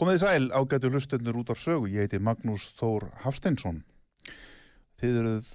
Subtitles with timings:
[0.00, 3.82] Komið sæl ágætu hlustendur út af sögu, ég heiti Magnús Þór Hafsteinsson.
[4.96, 5.50] Þið eruð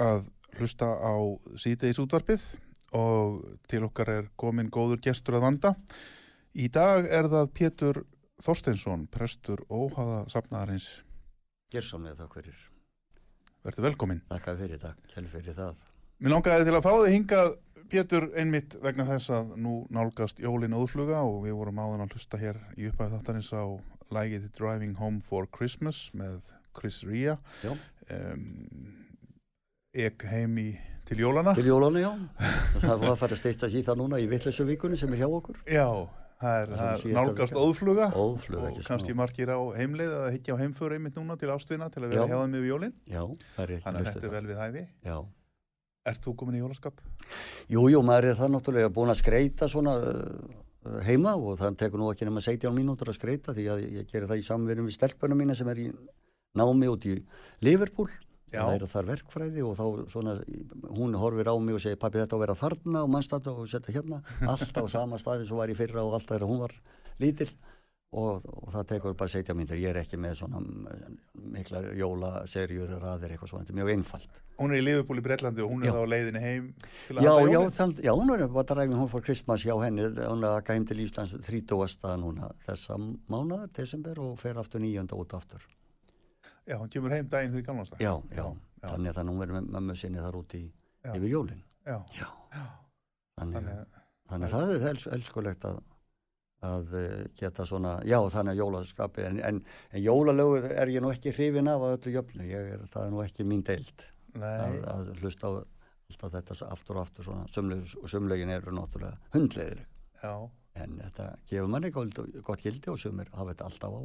[0.00, 0.22] að
[0.56, 1.12] hlusta á
[1.60, 2.46] síðdeis útvarpið
[2.96, 5.74] og til okkar er komin góður gestur að vanda.
[6.56, 8.02] Í dag er það Pétur
[8.40, 11.02] Þorsteinsson, prestur óhaða safnaðarins.
[11.68, 12.68] Gersamlega takk fyrir.
[13.68, 14.24] Verður velkomin.
[14.32, 15.84] Takk fyrir, takk, fyrir það.
[16.22, 17.52] Mér langaði til að fá þig hingað
[17.94, 22.38] Pétur einmitt vegna þess að nú nálgast jólin óðfluga og við vorum áðan að hlusta
[22.40, 23.62] hér í upphæðu þáttarins á
[24.14, 26.40] lægið Driving Home for Christmas með
[26.74, 27.36] Chris Ria
[28.10, 28.48] um,
[29.94, 30.68] ek heim í
[31.04, 31.52] Til jólana?
[31.54, 32.10] til jólana, já.
[32.80, 35.26] það var að fara að steita í það núna í vittlesu vikunni sem er hjá
[35.28, 35.58] okkur.
[35.68, 35.84] Já,
[36.40, 40.56] það er, Það er það nálgast óðfluga Óðfluga, og kannski margir á heimleið eða higgja
[40.56, 42.30] á heimföru einmitt núna til ástvina til að vera Já.
[42.32, 42.94] hjá þeim yfir jólin.
[43.04, 43.20] Já,
[43.58, 44.36] það er ekki Þannig að þetta er það.
[44.38, 44.86] vel við hæfi.
[45.04, 45.18] Já.
[46.04, 47.00] Ert þú komin í jólaskap?
[47.72, 52.02] Jú, jú, maður er það náttúrulega búin að skreita svona uh, heima og það tekur
[52.02, 54.98] nú ekki nema 17 mínútur að skreita því að ég gerir það í samverðum við
[54.98, 55.88] stelpunum mína sem er í
[56.60, 57.16] námi út í
[57.64, 58.10] Liverpool.
[58.54, 60.34] Það er þar verkfræði og þá svona
[60.94, 63.64] hún horfir á mig og segir pappi þetta á að vera þarna og mannstætt og
[63.70, 64.20] setja hérna?
[64.52, 66.76] Allt á sama staði sem var í fyrra og allt þegar hún var
[67.22, 67.48] lítil
[68.14, 71.18] og, og það tekur bara 17 mínútur ég er ekki með svona mm,
[71.54, 75.64] miklar jólaserjur raðir eitthvað svona, þetta er mjög einfalt Hún er í Liverpool í Breitlandi
[75.64, 75.94] og hún er Já.
[75.96, 76.66] þá leiðinni heim
[77.18, 80.60] Já, já, þann, já, hún er bara driving home for Christmas hjá henni, hún er
[80.60, 82.12] að gæm til Íslands 30.
[82.22, 85.64] núna þessa mánuðar, desember og fer aftur nýjönda út aftur.
[86.64, 88.00] Já, hún kemur heim daginn fyrir gamlanstag.
[88.00, 88.86] Já, já, já.
[88.86, 90.62] þannig að hún verður með mömmu sinni þar út í
[91.12, 91.64] yfir jólin.
[91.84, 91.98] Já,
[93.40, 95.82] þannig, að, það er els, elskulegt að,
[96.64, 99.60] að eh, geta svona, já, þannig að jólaskapi, en, en,
[99.92, 103.14] en jólalögu er ég nú ekki hrifin af að öllu jöfnu, ég er, það er
[103.14, 104.06] nú ekki mín deild
[104.40, 105.52] að, að hlusta á
[106.10, 109.88] alltaf þetta aftur og aftur svona, sumlögin, og sumlögin eru náttúrulega hundleiðileg.
[110.22, 110.34] já.
[110.74, 114.02] En þetta gefur manni gott, gott gildi og sumir hafa þetta alltaf á.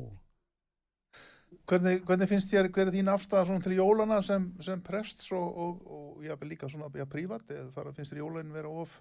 [1.70, 5.48] Hvernig, hvernig finnst þér, hver er þín afstæða svona til jólana sem, sem prests og,
[5.64, 8.94] og, og já, líka svona, prívat, eða þar finnst þér jólin vera of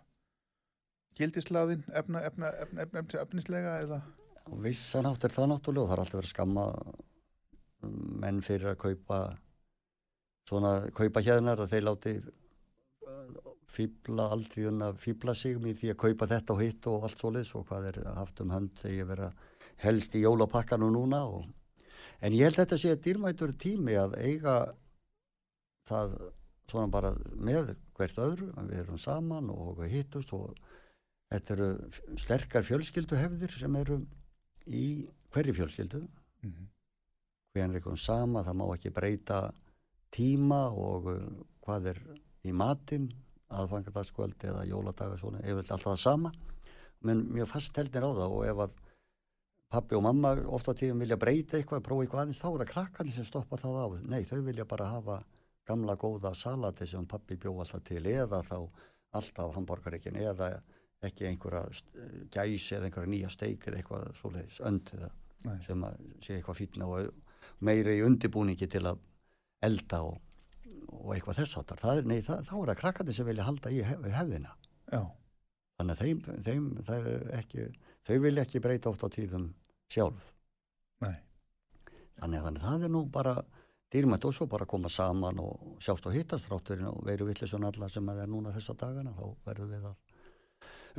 [1.19, 2.53] gildislaðin, efna, efna,
[2.85, 4.01] efna, efnislega eða?
[4.49, 6.67] Á vissan átt er það náttúrulega og það er alltaf verið skamma
[7.85, 9.21] um, menn fyrir að kaupa
[10.49, 16.03] svona, kaupa hérnar að þeir láti uh, fýbla alltíðun að fýbla sig í því að
[16.07, 19.31] kaupa þetta og hitt og allt svoleiðis og hvað er haft um hönd þegar vera
[19.85, 21.47] helst í jólapakkanum núna og
[22.25, 24.57] En ég held þetta sé að dýrmætur tími að eiga
[25.89, 26.17] það
[26.69, 30.57] svona bara með hvert öðru, við erum saman og hittust og
[31.33, 31.69] þetta eru
[32.21, 34.01] sterkar fjölskylduhefðir sem eru
[34.67, 34.89] í
[35.35, 36.03] hverju fjölskyldu.
[36.43, 36.69] Mm -hmm.
[37.55, 39.39] Hvernig er eitthvað sama, það má ekki breyta
[40.11, 41.23] tíma og uh,
[41.65, 42.03] hvað er
[42.45, 43.09] í matinn,
[43.49, 46.33] aðfangadagskvöld eða jóladaga svona, ef alltaf það sama.
[47.01, 48.77] Men mjög fast heldir á það og ef að
[49.69, 53.15] pappi og mamma ofta tíðum vilja breyta eitthvað, prófa eitthvað aðeins, þá er það krakkarnir
[53.15, 53.87] sem stoppa það á.
[54.09, 55.19] Nei, þau vilja bara hafa
[55.69, 58.59] gamla góða salati sem pappi bjó alltaf til eða þá
[59.19, 60.63] alltaf hambúrgareikin eða
[61.07, 61.65] ekki einhverja
[62.35, 64.95] gæs eða einhverja nýja steik eða eitthvað svoleiðis önd
[65.63, 67.13] sem að sé eitthvað fítna og
[67.63, 68.99] meiri í undibúningi til að
[69.63, 70.19] elda og,
[70.91, 71.79] og eitthvað þess áttar.
[71.83, 74.57] Það nei, það, þá er það krakkarnir sem vilja halda í hef, hefðina.
[74.91, 75.03] Já,
[75.79, 77.65] Þannig að þeim, þeim það er ekki,
[78.09, 79.45] þau vilja ekki breyta oft á tíðum
[79.95, 80.25] sjálf.
[81.05, 81.15] nei,
[82.19, 83.35] Þannig, þannig það er nú bara
[83.95, 87.89] dýrmætt og svo bara koma saman og sjást og hittast rátturinn og veru villisum alla
[87.89, 90.08] sem að er núna þessa dagana þá verðum við að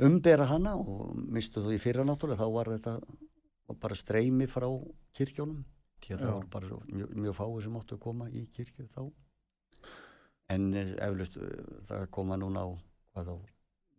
[0.06, 2.94] umbera hana og mistu þú í fyrra náttúrulega þá var þetta
[3.80, 4.66] bara streymi frá
[5.16, 5.64] kirkjónum
[6.00, 6.36] því að það Já.
[6.36, 9.02] var bara mjög, mjög fáið sem áttu að koma í kirkju þá
[10.50, 12.68] en eh, eflaust eh, það koma núna á
[13.20, 13.36] á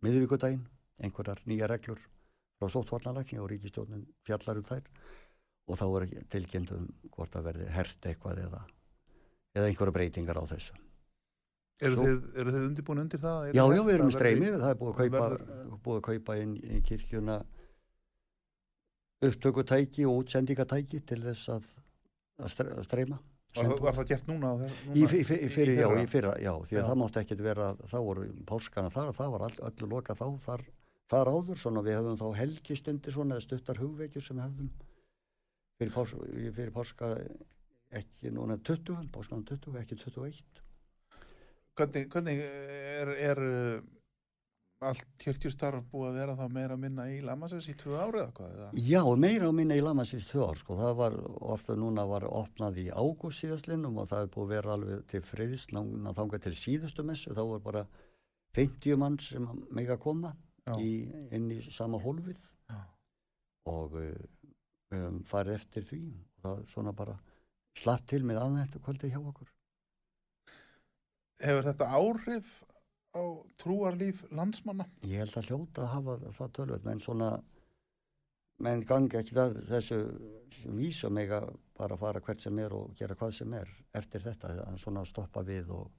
[0.02, 0.64] miðvíkudaginn
[1.02, 2.00] einhverjar nýja reglur
[2.58, 4.88] frá sóttvarnalækni og ríkistjónin fjallar um þær
[5.70, 8.62] og þá er ekki tilkynntum hvort það verði hert eitthvað eða,
[9.54, 10.81] eða einhverja breytingar á þessu.
[11.82, 13.48] Eru Svo- þið, eru þið undirbúin undir það?
[13.48, 15.98] Er Já, já, við erum í streymi, verði- það er búið að kaupa, verður- búið
[16.00, 17.36] að kaupa inn í kirkjuna
[19.22, 21.68] upptökutæki og útsendingatæki til þess að,
[22.42, 23.18] að stre- að streyma.
[23.52, 24.50] Var, var það gert núna?
[24.62, 26.86] þess- Í, núna í, í, fyrir, já, í fyrra, já, því að Já.
[26.88, 30.24] það mátti ekkit vera, þá voru páskana þar og það var all, öllu loka þá,
[30.46, 30.64] þar,
[31.12, 34.70] þar áður, svona við hefðum þá helgistundir svona eða stuttar hugveikjur sem hefðum
[35.78, 36.14] fyrir, pás,
[36.56, 37.12] fyrir páska
[37.92, 40.42] ekki núna 20, páskana 20, ekki 21.
[41.78, 43.84] Hvernig, hvernig er, er uh,
[44.88, 48.34] allt kirkjustarf búið að vera þá meira að minna í Lamassess í tvö árið eða
[48.36, 48.54] hvað?
[48.56, 48.68] Eða?
[48.88, 51.18] Já, meira á minna í Lamassins tvö ár, sko, það var
[51.54, 55.22] ofta núna var opnað í ágúst síðastlinnum og það er búið að vera alveg til
[55.28, 57.84] friðist, nána þangað til síðustu messu, þá var bara
[58.58, 60.34] 50 mann sem mega koma
[60.66, 60.76] Já.
[60.76, 60.92] í,
[61.32, 62.82] inn í sama hólfið Já.
[63.72, 63.96] og
[64.92, 67.16] höfum farið eftir því og það svona bara
[67.78, 69.48] slapp til með aðvendu kvöldi hjá okkur.
[71.42, 72.52] Hefur þetta áhrif
[73.12, 73.22] á
[73.60, 74.86] trúarlíf landsmanna?
[75.04, 77.30] Ég held að hljóta að hafa það tölvöld, menn svona,
[78.62, 79.98] menn gangi ekki það, þessu
[80.78, 84.54] vísu mig að bara fara hvert sem er og gera hvað sem er eftir þetta,
[84.68, 85.90] að svona stoppa við og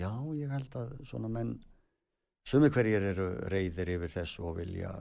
[0.00, 1.56] já, ég held að svona menn,
[2.48, 4.94] sumi hverjir eru reyðir yfir þessu og vilja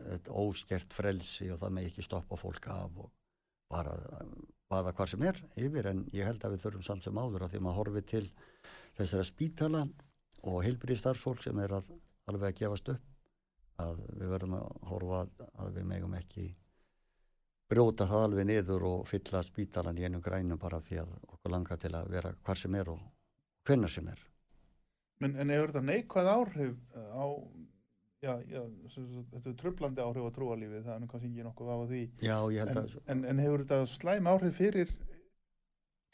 [0.00, 3.10] þetta óskert frelsi og það með ekki stoppa fólk af og
[3.70, 3.96] bara
[4.70, 7.54] baða hvað sem er yfir en ég held að við þurfum samt sem áður að
[7.54, 8.24] því maður horfið til
[9.00, 9.84] þessara spítala
[10.48, 11.90] og heilbyrði starfsfólk sem er að
[12.30, 13.06] alveg að gefast upp
[13.80, 16.46] að við verðum að horfa að, við megum ekki
[17.70, 21.80] brjóta það alveg niður og fylla spítalan í einum grænum bara því að okkur langar
[21.80, 23.02] til að vera hvar sem er og
[23.68, 24.22] hvenna sem er.
[25.20, 27.24] En, en hefur þetta neikvæð áhrif á,
[28.24, 28.62] já, já,
[28.96, 32.02] þetta er trublandi áhrif á trúalífið, það er kannski ekki nokkuð af því.
[32.24, 34.94] Já, ég held En, að, en, en hefur þetta slæm áhrif fyrir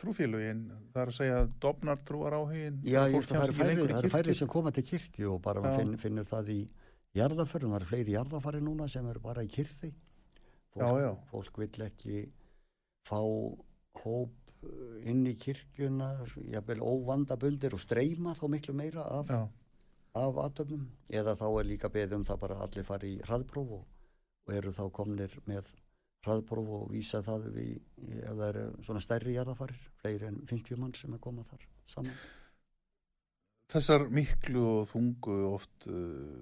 [0.01, 2.81] trúfélugin, það er að segja dofnar trúar áhugin?
[2.85, 6.29] já, það eru færri, það eru færri sem koma til kirkju og bara finn, finnur
[6.29, 6.59] það í
[7.17, 9.93] jarðaförðum, það eru fleiri jarðafari núna sem eru bara í kyrði.
[10.77, 11.13] Fólk, Já, já.
[11.31, 12.25] fólk vill ekki
[13.09, 13.21] fá
[14.03, 16.11] hóp uh, inn í kirkjuna,
[16.53, 19.33] jafnvel óvandabundir og streyma þá miklu meira af,
[20.13, 23.87] af aðtöfnum eða þá er líka beðið um það bara allir fari í hraðpróf og,
[24.47, 25.73] og eru þá komnir með
[26.25, 27.77] hraðpróf og vísa það við,
[28.23, 32.17] ef það eru svona stærri jarðafarir, fleiri en 50 mann sem er komað þar saman.
[33.73, 36.41] þessar miklu og þungu oft uh,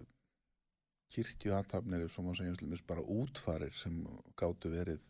[1.14, 4.00] kirkju aðtapnir, sem að segja slumist, bara útfarir sem
[4.38, 5.02] gátu verið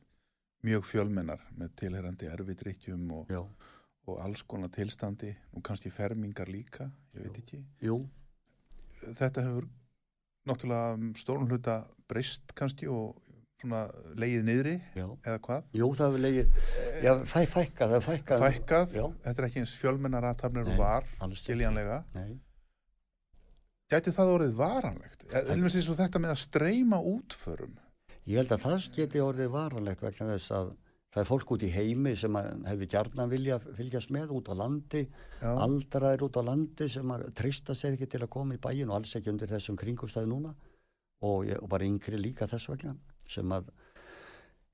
[0.65, 3.33] mjög fjölmennar með tilherrandi erfidrykkjum og,
[4.09, 7.61] og alls konar tilstandi, nú kannski fermingar líka, ég veit ekki.
[7.85, 8.03] jú,
[9.05, 9.67] Þetta hefur
[10.49, 13.19] náttúrulega um stórun hluta breyst kannski og
[13.63, 13.83] svona
[14.19, 15.05] leið niðri já.
[15.25, 15.69] eða hvað?
[15.79, 16.59] Jú, það hefur legið,
[17.05, 18.45] já, fæ, fækkað, það hefur fækkað.
[18.45, 19.05] Fækkað, Já.
[19.27, 21.09] þetta er ekki eins fjölmennar aðtapnir Nei, og var,
[21.41, 22.01] skiljanlega.
[22.19, 22.35] Nei,
[23.93, 25.27] Gæti það orðið varanlegt?
[25.53, 27.75] Elmest eins og þetta með að streyma útförum.
[28.25, 30.71] ég held að það geti orðið varanlegt vegna þess að
[31.15, 32.35] það er fólk út í heimi sem
[32.67, 35.05] hefði gjarnan vilja fylgjast með út á landi,
[35.39, 38.89] Já, aldraðir út á landi sem að treysta sér ekki til að koma í bæin
[38.89, 40.55] og alls ekki undir þessum kringustæði núna
[41.23, 42.97] og, ég, og bara yngri líka þess vegna
[43.31, 43.69] sem að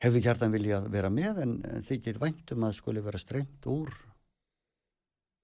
[0.00, 3.90] hefði gjarnan vilja vera með en, þykir væntum að skuli vera streymt úr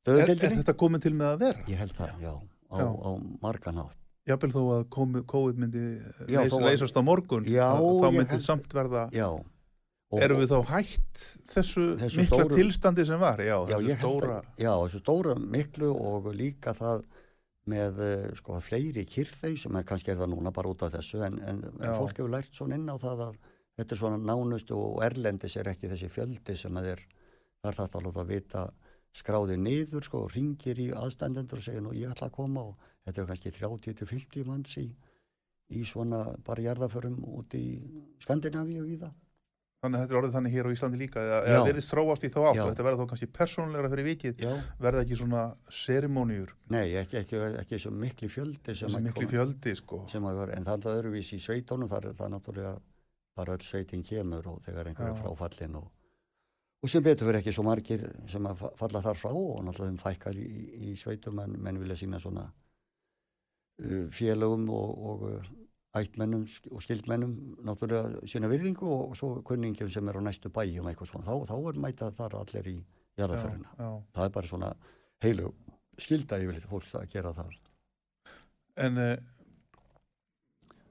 [0.06, 0.60] er, er döðdeldinni.
[0.62, 1.64] þetta komin til með að vera?
[1.70, 2.32] Ég held það, já,
[2.72, 2.86] á, Já.
[2.86, 3.10] á
[3.42, 3.96] margan hátt.
[4.26, 4.86] Jafnvel þó að
[5.30, 5.82] COVID myndi
[6.32, 9.28] Já, leys, leysast á morgun, Já, þá myndi held- samt verða, Já.
[10.06, 13.40] Og, erum við þá hætt þessu, Þessu mikla stóru- tilstandi sem var?
[13.42, 17.02] Já, þessu stóra, að, já, þessu stóra miklu og líka það
[17.70, 21.23] með eh, sko, fleiri kyrþei sem er kannski er það núna bara út af þessu
[21.26, 23.38] en, en, en fólk hefur lært svona inn á það að
[23.76, 27.02] þetta er svona nánustu og erlendis er ekki þessi fjöldi sem að er
[27.64, 28.66] þar þarf það að vita
[29.16, 32.88] skráði niður sko og ringir í aðstandendur og segir nú ég ætla að koma og
[33.06, 34.87] þetta er kannski 30-50 manns í,
[35.73, 37.66] í svona bara jarðaförum út í
[38.23, 39.12] Skandinavíu og víða.
[39.87, 42.38] Þannig að þetta er orðið þannig hér á Íslandi líka, eða, verðist þróast í þá
[42.50, 44.52] átt og þetta verða þá kannski persónulegra fyrir vikið, Já,
[44.83, 45.45] verða ekki svona
[45.81, 50.02] serimóniur, nei, ekki, ekki, ekki svo mikli fjöldi sem að miklu fjöldi, sko.
[50.12, 52.75] sem að vera, en það er alltaf öðruvísi í sveitónum, þar er það náttúrulega
[53.37, 55.21] bara öll sveitin kemur og þegar einhver er Já.
[55.23, 55.88] fráfallin og,
[56.83, 59.90] og sem betur fyrir ekki svo margir sem að fa- falla þar frá og náttúrulega
[59.93, 62.47] þeim fækkar í, í, í sveitum en menn vilja sína svona
[63.85, 65.50] uh, félögum og, og uh,
[65.96, 67.36] ættmennum og skildmennum
[67.66, 71.50] náttúrulega sína virðingu og, og svo kunningjum sem er á næstu bæjum eitthvað svona, þá,
[71.50, 72.76] þá er mætað þar allir í
[73.20, 73.72] jarðaförina.
[73.78, 73.88] já.
[74.16, 74.72] Það er bara svona
[75.24, 75.52] heilu
[76.00, 77.56] skilda yfirleitt fólk að gera það.
[78.86, 79.14] En uh,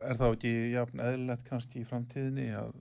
[0.09, 2.73] er þá ekki jafn eðlilegt kannski í framtíðinni að,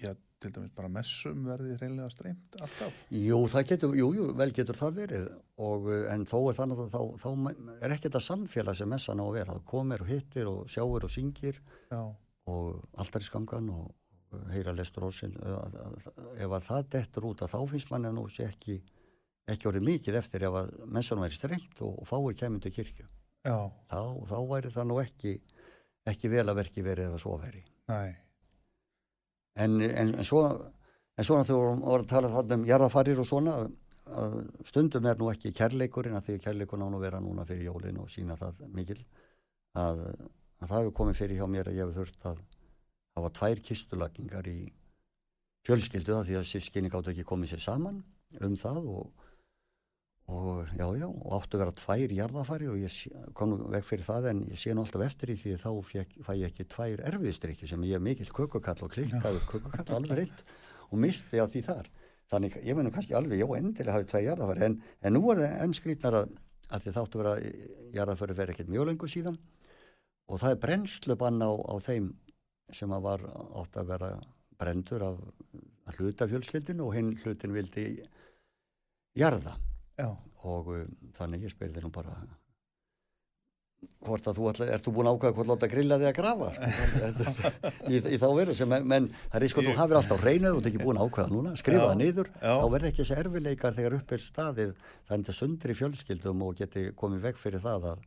[0.00, 2.98] já, til dæmis bara messum verði reynlega streymt alltaf?
[3.12, 5.28] Jú, getur, jú, jú, vel getur það verið
[5.60, 7.28] og, uh, en þó er þannig að þá, þá
[7.76, 9.56] er ekki þetta samfélag sem messan á að vera.
[9.58, 12.02] Það komir og hittir og sjáir og syngir Já,
[12.50, 13.90] og alltaf í skangan og,
[14.54, 15.36] heyra lestur ósinn.
[16.38, 18.76] Ef að það dettur út að þá finnst manni nú sé ekki,
[19.50, 23.08] ekki orðið mikið eftir ef að messan væri strengt og, og fáir kemur til kirkju.
[23.42, 25.36] Þá, þá væri það nú ekki,
[26.10, 27.64] ekki vel að verki verið ef að svo veri.
[27.90, 28.00] næ,
[29.58, 30.44] En, en, en svo
[31.20, 34.36] en svona þegar við vorum að tala þarna um jarðafarir og svona að,
[34.68, 38.00] stundum er nú ekki kærleikurinn að því kærleikurinn á nú að vera núna fyrir jólin
[38.00, 38.98] og sína það mikil
[39.78, 40.00] að,
[40.60, 42.40] að það hefur komið fyrir hjá mér að ég hefur þurft að
[43.18, 44.58] hafa tvær kistulagningar í
[45.68, 48.00] fjölskyldu það því að sískinni gáttu ekki komið sér saman
[48.40, 49.19] um það og,
[50.30, 52.96] og já já og áttu að vera tvær jarðafari og ég
[53.34, 55.70] kom nú veg fyrir það en ég sé nú alltaf eftir í því að þá
[55.90, 60.20] fæk, fæ ég ekki tvær erfiðstrykki sem ég er mikill kökukall og klikkaður kökukall alveg
[60.22, 60.44] reynd
[60.90, 61.90] og misti á því þar.
[62.30, 65.56] Þannig ég meina kannski alveg, já endilega hafið tvær jarðafari en, en nú er það
[65.64, 66.34] enn skrýtnar að,
[66.70, 67.34] að því þáttu vera
[67.98, 69.40] jarðafari fyrir ekkert mjög lengur síðan
[70.30, 72.12] og það er brennslubann á, á þeim
[72.70, 73.26] sem að var
[73.58, 74.12] átt að vera
[74.60, 75.18] brendur af
[75.90, 77.84] af hlutafjölskyldinu og hinn hlutin vildi
[79.18, 79.56] jarða
[80.00, 80.08] já,
[80.50, 82.16] og um, þannig ég spyrði nú bara
[84.04, 86.48] hvort að þú ætla, ert þú búin að ákvæða hvort láta grilla þig að grafa
[86.52, 86.70] sko,
[87.94, 90.60] í, í þá veru sem, menn það er sko þú hafir alltaf reynuð og þú
[90.60, 92.52] ert ekki búin að ákvæða núna skrifa það niður, já.
[92.60, 96.84] þá verði ekki þessi erfileikar þegar upp er staðið er þetta sundri fjölskyldum og geti
[97.00, 98.04] komið veg fyrir það að,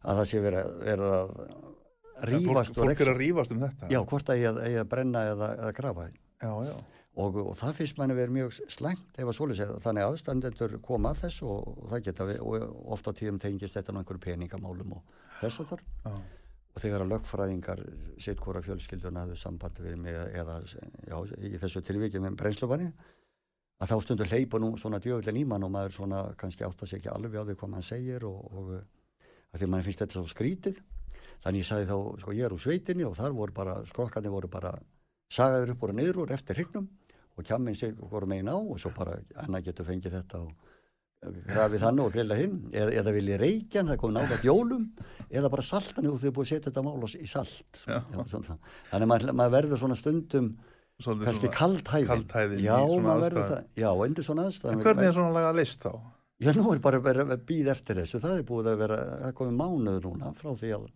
[0.00, 3.88] að það sé verið að- að rífast fólk, fólk er að rífast um þetta.
[3.92, 6.06] Já, hvort að ég að, að brenna eða, eða grafa.
[6.40, 6.76] Já, já.
[7.16, 11.12] Og, og það finnst manni verið mjög slæmt ef að svoleiðis er þannig aðstandendur koma
[11.14, 14.96] að þessu og, og það geta við, og ofta tíðum tengist þetta á einhverju peningamálum
[14.98, 16.16] og þess að þar já.
[16.76, 17.84] og þegar að lögfræðingar
[18.26, 22.90] sitt hvora fjölskylduna hafðu samband við mig eða já, í þessu tilviki með brennslubanni
[23.80, 27.00] að þá stundur hleypa nú svona djöfullin í mann og maður svona kannski átta sig
[27.00, 30.30] ekki alveg á því hvað maður segir og, og að því mann finnst þetta svo
[30.30, 30.78] skrítið.
[31.44, 34.48] Þannig ég sagði þá, sko ég er úr sveitinni og þar voru bara, skrokkarnir voru
[34.50, 34.72] bara
[35.32, 36.88] sagaður upp og niður úr eftir hrygnum
[37.36, 40.54] og kjamminn sig voru megin á og svo bara annað getur fengið þetta og
[41.46, 42.56] grafið þannig og grilla hinn.
[42.72, 44.86] Eða, eða viljið reykjan, það kom náttúrulega jólum
[45.30, 47.82] eða bara saltan og þau búið að setja þetta mál í salt.
[47.84, 48.00] Já.
[48.30, 48.58] svona.
[48.92, 50.56] þannig að maður, maður verður svona stundum
[50.96, 53.64] Svolítið kannski kaldhæðin já, maður verður það.
[53.76, 55.90] Já, endur svona aðstæðum en hvernig er svona lagað list þá?
[56.40, 58.20] já, nú er bara að býða eftir þessu.
[58.22, 60.86] Það er búið að vera, það komið mánuður núna frá því að,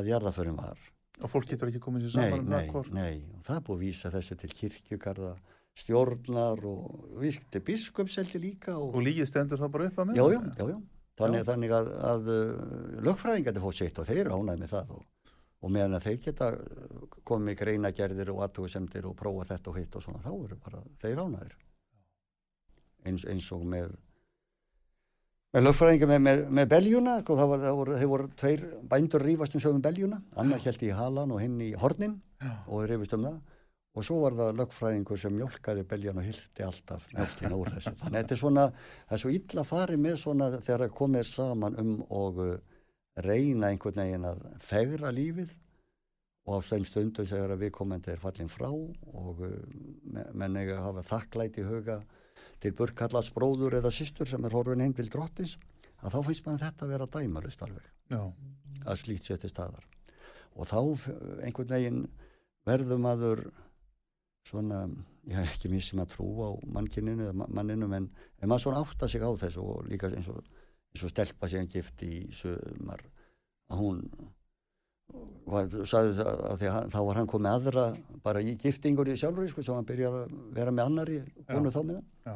[0.00, 0.82] að jarðaförin var.
[1.22, 2.92] Og fólk getur ekki komið sér nei, saman um nei, hvort?
[2.96, 5.32] nei, og það er búið að vísa þessu til kirkjugarða
[5.78, 10.26] stjórnar og vískti biskupseldi líka og, og lígið stendur það bara upp að með já,
[10.34, 10.78] já, já, já.
[11.22, 12.52] Þannig, þannig að, að uh,
[13.04, 15.02] lögfræðingandi fótt sitt og þeir ánægð með það og,
[15.62, 19.98] og meðan að þeir geta uh, komið greinagerðir og aðtúgusemdir og prófa þetta og hitt
[19.98, 21.58] og svona þá eru bara þeir ánægðir.
[23.02, 23.92] Eins, eins og með
[25.52, 29.24] með lögfræðinga með, með, með beljuna sko, það var, það voru, þeir voru tveir bændur
[29.26, 32.52] rífast um sögum beljuna, annar held í halan og hinn í hornin Já.
[32.64, 33.51] og þeir rífist um það
[33.92, 37.92] og svo var það lögfræðingur sem mjölkaði beljan og hildi alltaf mjölkina úr þessu.
[38.00, 38.66] Þannig að þetta er svona,
[39.08, 42.54] það er svo illa farið með svona þegar það komið saman um og uh,
[43.26, 45.52] reyna einhvern veginn að fegra lífið.
[46.48, 50.86] Og á þeim stundum þegar að viðkomandi er fallin frá og me- menn eiga að
[50.88, 52.00] hafa þakklæti í huga
[52.64, 55.52] til burkallast bróður eða systur sem er horfin heim til drottins
[56.02, 57.84] að þá finnst mann þetta að vera dæmarust alveg.
[58.10, 58.24] Já,
[58.88, 59.84] að slíkt sé til staðar.
[60.58, 61.12] Og þá f-
[61.46, 62.00] einhvern veginn
[62.66, 63.44] verður maður
[64.48, 64.82] svona,
[65.28, 68.08] ég hef ekki missi maður trú á mannkininu eða ma- manninum en,
[68.42, 70.42] en maður svona átta sig á þessu og líka eins og,
[70.92, 73.04] eins og stelpa sig hann gift í sumar
[73.72, 74.00] að hún
[75.46, 77.84] var, sagði það að því að hann- þá var hann komið aðra
[78.24, 81.18] bara í giftingur í sjálfur sko, sem hann byrjaði að vera með annari
[81.50, 82.34] konu þá með já,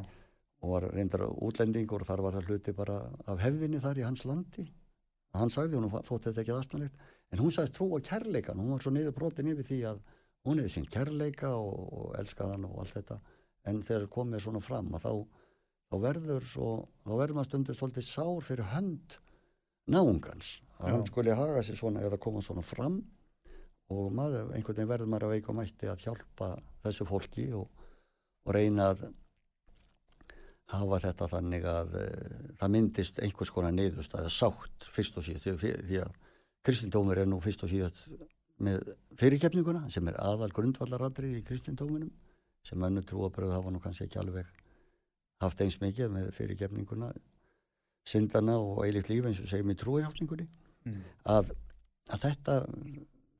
[0.62, 4.24] og var reyndar útlendingur og þar var það hluti bara af hefðinni þar í hans
[4.28, 4.66] landi.
[5.34, 7.00] Að hann sagði, hún þótti þetta ekki aðstæðanlegt
[7.34, 9.98] en hún sagðist trú á kærleikan hún var svo niður brotin yfir því að
[10.46, 13.18] hún hefði sín kærleika og, og elskaðan og allt þetta.
[13.66, 15.12] En þegar komið svona fram að þá,
[15.90, 16.70] þá verður svo,
[17.02, 19.18] þá verður maður stundur svolítið sár fyrir hönd
[19.90, 20.56] náungans.
[20.78, 20.94] Að Já.
[20.94, 23.00] hann skuli haga sér svona eða koma svona fram.
[23.92, 26.50] Og maður, einhvern veginn verður maður að veika mætti að hjálpa
[26.82, 27.68] þessu fólki og,
[28.46, 29.06] og reyna að
[30.74, 35.62] hafa þetta þannig að uh, það myndist einhvers konar niðurst að sátt fyrst og síðast.
[35.62, 36.16] Því, því að
[36.66, 38.08] kristindómur er nú fyrst og síðast
[38.62, 42.12] með fyrirkefninguna sem er aðal grundvallaradrið í kristindóminum
[42.66, 44.48] sem önnu trúabröð hafa nú kannski ekki alveg
[45.42, 47.10] haft eins mikið með fyrirkefninguna
[48.08, 50.46] syndana og eilift líf eins og segjum í trúirhjáttningunni
[50.86, 51.02] mm.
[51.36, 51.52] að,
[52.14, 52.56] að þetta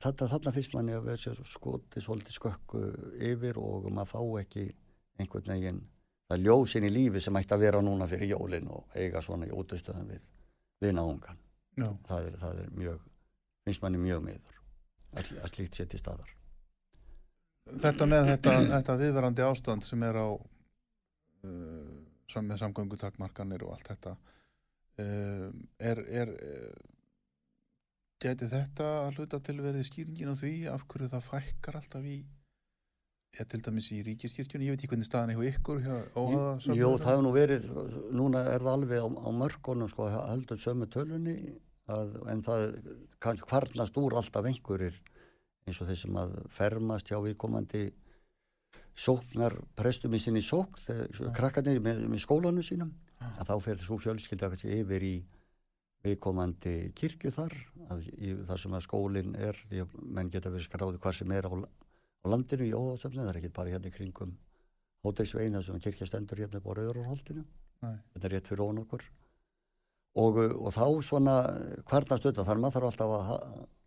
[0.03, 2.83] þetta þarna fyrst manni að vera sér skoti svolítið skökku
[3.31, 4.67] yfir og maður fá ekki
[5.21, 5.81] einhvern veginn
[6.29, 9.55] það ljósin í lífi sem ætti að vera núna fyrir jólin og eiga svona í
[9.55, 10.27] útustöðan við,
[10.83, 11.41] við náungan
[11.77, 13.03] það er, það er mjög,
[13.65, 14.56] finnst manni mjög meður
[15.17, 16.33] að, að slíkt setja staðar.
[17.67, 21.95] Þetta með þetta, þetta viðverandi ástand sem er á uh,
[22.31, 25.49] sam, með samgöngutakmarkanir og allt þetta uh,
[25.83, 26.85] er, er uh,
[28.23, 32.21] geti þetta að hluta til verið skýringin á því af hverju það fækkar alltaf í
[33.37, 36.77] ég til dæmis í ríkiskirkjunni, ég veit ekki hvernig staðan er hjá ykkur hjá óhaða
[36.79, 37.67] Jó, það hefur nú verið,
[38.17, 41.37] núna er það alveg á, á mörkunum sko, heldur sömu tölunni
[41.93, 42.65] að, en það
[43.23, 44.99] kannski kvarnast úr alltaf einhverjir
[45.67, 47.87] eins og þeir sem að fermast hjá viðkomandi
[48.97, 52.95] sóknar prestum í sinni sók þegar krakkarnir með, með skólanu sínum.
[53.21, 55.17] Að þá fer svo fjölskylda yfir í
[56.07, 57.55] viðkomandi kirkju þar
[57.91, 61.33] að, í, þar sem að skólinn er því að menn geta verið skráði hvað sem
[61.35, 64.35] er á, á landinu í óðarsöfni það er ekki bara hérna í kringum
[65.07, 67.45] Hóteisvegin þar sem kirkja stendur hérna á Rauðurholtinu
[67.85, 67.97] Nei.
[68.15, 69.07] þetta er rétt fyrir ón okkur
[70.17, 71.39] og, og þá svona
[71.89, 73.41] hvernig stötta þar maður þarf alltaf að ha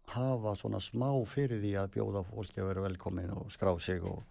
[0.09, 4.23] hafa svona smá fyrir því að bjóða fólki að vera velkomin og skrá sig og,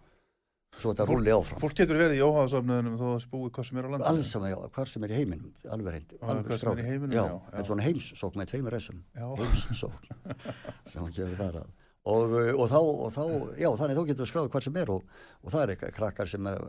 [0.75, 3.87] svo þetta rúli áfram Fólk getur verið í óháðasöfnuðunum þó að spúi hvað sem er
[3.87, 4.09] á landinu.
[4.11, 6.83] alls sem, já, hvar sem er í heiminum alveg reynd, alveg hvað sem er í
[6.83, 6.91] skráð.
[6.91, 9.27] heiminum, já, já, er svona heimssók með tveimur resum Já.
[9.39, 10.09] heimssók
[10.91, 11.69] sem gefur þar að
[12.09, 13.23] og, og, þá, og þá,
[13.59, 16.51] já, þannig þá getur við skráðið hvað sem er og, og það er krakkar sem
[16.51, 16.59] uh,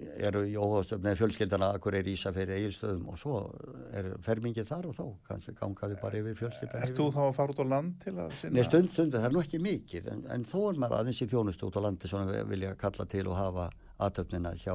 [0.00, 3.36] eru í óháðstöfn eða fjölskyldana akkur er Ísafeyri eigilstöðum og svo
[3.94, 7.54] er fermingið þar og þá kannski gangaði bara yfir fjölskyldana Ert þú þá að fara
[7.54, 8.56] út á land til að sinna?
[8.56, 11.30] Nei, stund, stund, það er nú ekki mikið en, en þó er maður aðeins í
[11.30, 13.70] þjónustu út á landi svona vilja kalla til og hafa
[14.02, 14.74] aðtöfnina hjá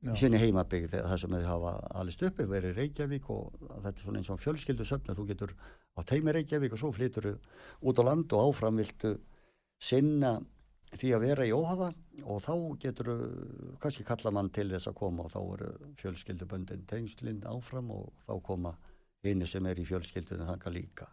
[0.00, 0.14] Já.
[0.16, 4.30] sinni heimabygg það sem þau hafa alist uppi verið Reykjavík og þetta er svona eins
[4.32, 5.52] og fjölskyldu söfna þú getur
[5.96, 9.18] á teimi Reykjavík og svo flytur út á land og áfram viltu
[9.80, 10.38] sinna
[10.98, 11.92] því að vera í óhaða
[12.24, 13.10] og þá getur
[13.82, 18.34] kannski kalla mann til þess að koma og þá eru fjölskylduböndin tengslinn áfram og þá
[18.50, 18.74] koma
[19.24, 21.08] einu sem er í fjölskyldunum þanga líka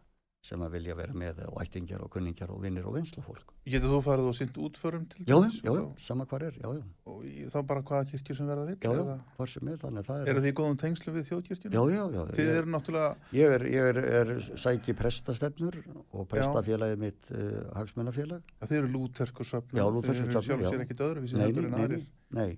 [0.47, 3.51] sem að vilja vera með og ættingjar og kunningjar og vinnir og vinslufólk.
[3.67, 5.57] Getur þú farið og sint útförum til Já, dæmis?
[5.61, 5.73] já,
[6.07, 8.77] sama hvar er, já, já, Og þá bara hvaða kirkju sem verða vill?
[8.79, 11.27] já, já, eða- hvar sem er þannig það er, Eru þið í góðum tengslum við
[11.31, 11.73] þjóðkirkjuna?
[11.73, 14.33] já, já, já, Þið eru náttúrulega, ég er, ég er, er
[14.63, 15.77] sæki prestastefnur
[16.13, 18.41] og prestafélagið mitt uh, hagsmunafélag.
[18.61, 19.77] að þið eru lúterskur söfnum.
[19.77, 20.85] Já, lúterskur Þið eru söfnum, sjálf sér já.
[20.87, 22.07] ekkit öðruvísi Nei, heldur nei, en nei, aðrir.
[22.31, 22.57] nei, nei.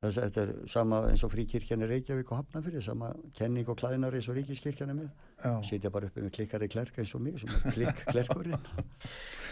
[0.00, 4.14] Þess, þetta er sama eins og fríkirkjan í Reykjavík og Hafnafyrir, sama kenning og klæðinar
[4.16, 5.08] eins og ríkiskirkjan er með.
[5.42, 5.50] Já.
[5.66, 8.54] Sitja bara uppi með klikkari klerk eins og mig sem er klikk klerkurinn.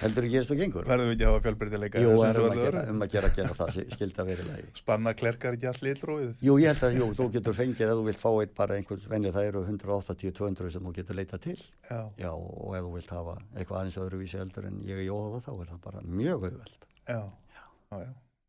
[0.00, 0.87] Heldur þú gerist og gengur?
[0.88, 2.00] Verðum við ekki að hafa fjölbreytileika?
[2.00, 4.64] Jú, í er um öllu að gera, um að gera, gera það, skilda verið lagi.
[4.80, 6.30] Spanna klerkar ekki allt litróið?
[6.48, 9.04] Jú, ég held að jú, þú getur fengið ef þú vilt fá eitt bara einhvers
[9.12, 11.58] venni, það eru 180-200 sem þú getur leitað til.
[11.90, 15.42] Já, Já, og ef þú vilt hafa eitthvað aðeins öðruvísi heldur en ég er jóða
[15.44, 16.88] þá er það bara mjög auðveld.
[17.04, 17.20] já,
[17.52, 18.08] já, já.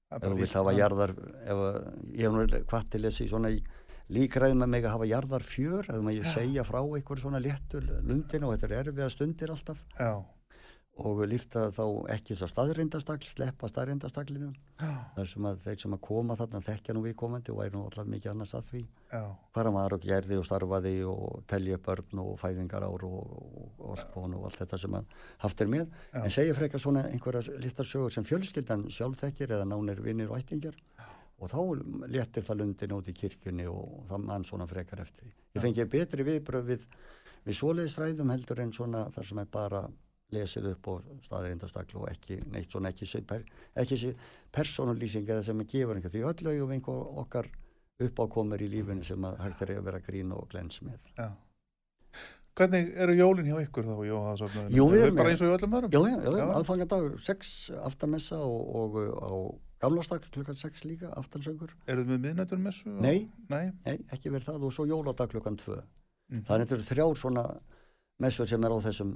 [0.10, 1.12] Ef þú vilt hafa jarðar,
[1.45, 1.84] ef, að-
[2.17, 3.60] ég hef nú hvað til þessi svona í
[4.10, 7.86] líkræðum með mig að hafa jarðar fjör, ef maður ég segja frá einhver svona léttur
[8.02, 9.84] lundin og þetta er erfiða stundir alltaf.
[10.00, 10.24] Já,
[11.05, 11.83] og lífta þá
[12.15, 16.95] ekki svo staðrindastagl, sleppa staðrindastaglinu já, þar sem að þeir sem að koma þarna þekkja
[16.95, 18.81] nú viðkomandi og væri nú alltaf mikið annars að því.
[19.59, 23.93] Hann var og gerði og starfaði og telja börn og fæðingar ár og, og, og
[23.95, 25.13] allt konu og allt þetta sem að
[25.45, 25.93] haft er með.
[26.13, 26.23] Já.
[26.23, 30.39] en segja frekar svona einhverjar litlar sögur sem fjölskyldan sjálf þekkir eða nánir vinnir og
[30.39, 30.77] ættingjar.
[31.39, 31.59] Og þá
[32.12, 35.31] léttir það lundin út í kirkjunni og það mann svona frekar eftir.
[35.55, 36.85] Ég fengi betri viðbröð við,
[37.45, 39.85] við svoleiðisræðum heldur en svona þar sem er bara
[40.35, 43.45] lesið upp og staðrindastakl og ekki neitt svona ekki, sé per,
[44.55, 47.49] persónulýsing eða sem að gefa einhver því öll eigum einhver okkar
[47.99, 51.07] uppákomur í lífinu sem að hægt er að vera grín og glens með.
[51.17, 51.29] já.
[52.59, 54.75] Hvernig eru jólin hjá ykkur þá, Jóhaðsöfnuðinu?
[54.75, 55.93] Jú, við erum bara eins og í öllum öðrum?
[55.93, 56.47] Já, já, já, já.
[56.57, 57.51] Aðfangadag 6
[57.87, 59.31] aftanmessa og, og á
[59.85, 61.71] gamlastak klukkan 6 líka aftansöngur.
[61.87, 62.91] Eru þið með miðnætturmessu?
[62.99, 63.29] Nei.
[63.47, 63.69] Nei?
[63.85, 65.77] Nei, ekki verið það og svo jóladag klukkan 2.
[66.33, 66.43] Mhm.
[66.49, 67.45] Það er þetta þrjár svona
[68.19, 69.15] messur sem er á þessum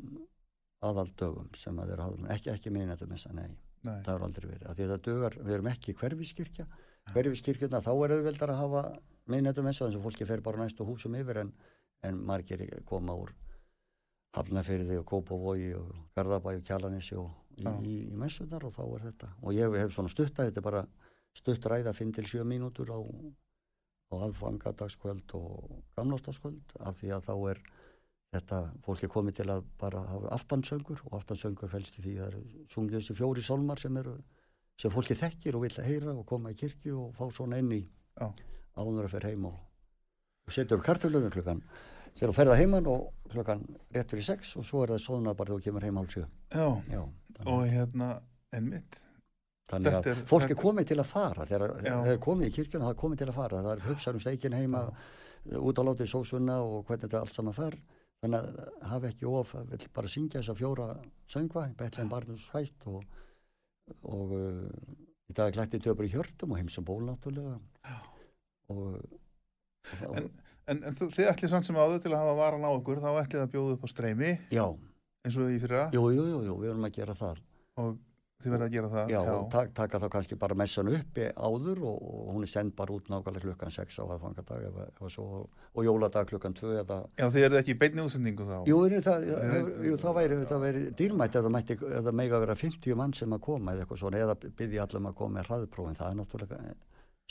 [0.89, 3.99] aðaldögum sem að þeir hafa, ekki, ekki miðnættumessa, nei, Nei.
[4.05, 4.65] það er aldrei verið.
[4.67, 6.67] Af Því að það dögar, við erum ekki hverfiskirkja,
[7.13, 8.83] hverfiskirkjuna, þá er auðveldar að hafa
[9.31, 11.53] miðnættumessa, þannig að fólki fer bara næstu húsum yfir en,
[12.03, 13.33] en margir koma úr
[14.33, 19.03] Hafnafyrði og Kópavogi og Garðabæ og Kjalanissi og í, í, í messunar og þá er
[19.07, 19.29] þetta.
[19.43, 20.83] Og ég hef svona stuttar, þetta er bara
[21.37, 27.61] stutt ræða 5-7 mínútur á, á aðfangadagskvöld og gamlástaskvöld af því að þá er
[28.33, 32.41] þetta fólki komið til að bara hafa aftansöngur og aftansöngur fælst í því það eru
[32.73, 33.99] sungið þessi fjóri sólmar sem
[34.81, 37.81] sem fólki þekkir og vill heyra og koma í kirkju og fá svona inn í
[38.17, 38.29] Já.
[38.77, 39.57] áður að fer heim og,
[40.47, 41.61] og setja upp kartöflöðum klukkan
[42.17, 43.61] þegar þú ferða heimann og klukkan
[43.93, 46.25] rétt fyrir sex og svo er það soðna bara þú kemur heim hálf sjö.
[46.53, 47.01] Já, Já,
[47.45, 48.09] og hérna,
[48.53, 48.97] einmitt.
[49.69, 52.85] þannig að er- fólk er komið til að fara þegar þegar er komið í kirkjuna
[52.89, 54.81] það er komið til að fara það er hugsað um steikin heima
[55.59, 57.77] út á látið sósunna og hvernig þetta allt saman fer
[58.23, 60.87] þannig að hafa ekki of að vill bara syngja þessa fjóra
[61.29, 63.03] söngva betlega en barnus hætt og,
[64.07, 64.69] og uh,
[65.29, 67.59] í dag er glætti töpur í hjörtum og heimsum ból náttúrulega.
[68.71, 68.95] Og,
[70.07, 70.29] og, En,
[70.71, 73.41] en, en þið ætlið samt sem áður til að hafa varan á okkur, þá ætlið
[73.41, 74.63] að bjóða upp á streymi, já,
[75.27, 77.41] eins og í fyrra, jú, jú, jú, jú, við erum að gera það
[77.83, 77.97] og
[78.43, 79.11] þið verða að gera það.
[79.13, 82.73] já, og tak, taka þá kannski bara messan uppi áður og, og hún er stend
[82.75, 86.97] bara út nákvæmlega klukkan 6 á aðfangadag ef, ef svo, og jóladag klukkan 2 eða
[87.19, 88.55] Já, þið eruð ekki í beinni útsendingu þá.
[88.67, 92.97] Jú, er, það, Er- jú, það væri, væri dýrmætt eða mætti, eða mega vera 50
[92.99, 96.11] mann sem að koma eða eitthvað svona, eða byggja allum að koma með hraðprófin, það
[96.11, 96.75] er náttúrulega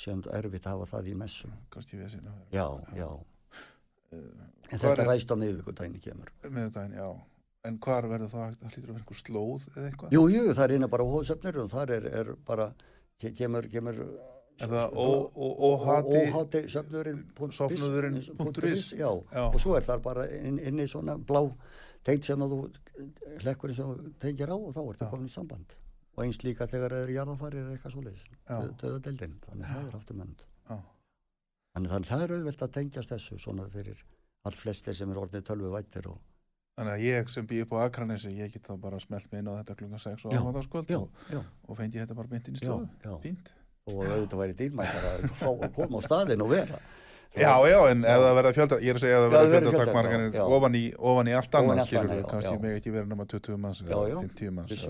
[0.00, 1.50] sem erfitt að hafa það í messu.
[2.56, 3.10] Já, já.
[4.72, 6.32] En þetta ræst á miðvikudaginn kemur.
[6.48, 7.08] Með daginn, já.
[7.68, 10.14] En hvar verður það, það hlýtur að vera einhver slóð eða eitthvað?
[10.16, 12.66] Jú, jú, það er eina bara óhóðsefnir og þar er, er bara,
[13.22, 14.00] ke- kemur, kemur
[14.62, 17.22] Er það ó- ó- óhati- óhati söfnurinn
[17.56, 18.90] Sofnuðurinn punktur is?
[18.92, 19.08] já.
[19.08, 21.40] Og svo er þar bara inn, inn í svona blá
[22.04, 22.58] teit sem að þú
[23.46, 25.72] hlekkurinn sem þú tengir á og þá ertu komin í samband
[26.16, 28.58] og eins líka þegar það eru jarðafarir eða eitthvað svoleiðis, Já.
[28.82, 30.44] döðadeildin þannig það er aftur mönd
[31.72, 34.02] þannig, það er auðvelt að tengjast þessu svona fyrir
[34.44, 36.18] all flestir sem er orðið tölvu vættir og
[36.78, 39.50] Þannig að ég sem býð upp á Akranesi, ég get þá bara smelt mig inn
[39.52, 42.56] á þetta klunga 6 og Já, áfandaskvöld já, og, og fengi þetta bara beint inn
[42.56, 43.18] í stofu.
[43.20, 43.50] Fínt.
[43.90, 46.78] og auðvitað væri dýrmættar að fá að koma á staðin og vera
[47.32, 49.84] Já, já, en það verða fjölda, ég er að segja Já, verða það verður fjölda
[49.88, 50.56] takmarkanir fjölda, já.
[50.56, 50.82] ofan í,
[51.12, 54.84] ofan í allt já, kannski með ekki verið nema 20 manns eða já, 50 manns.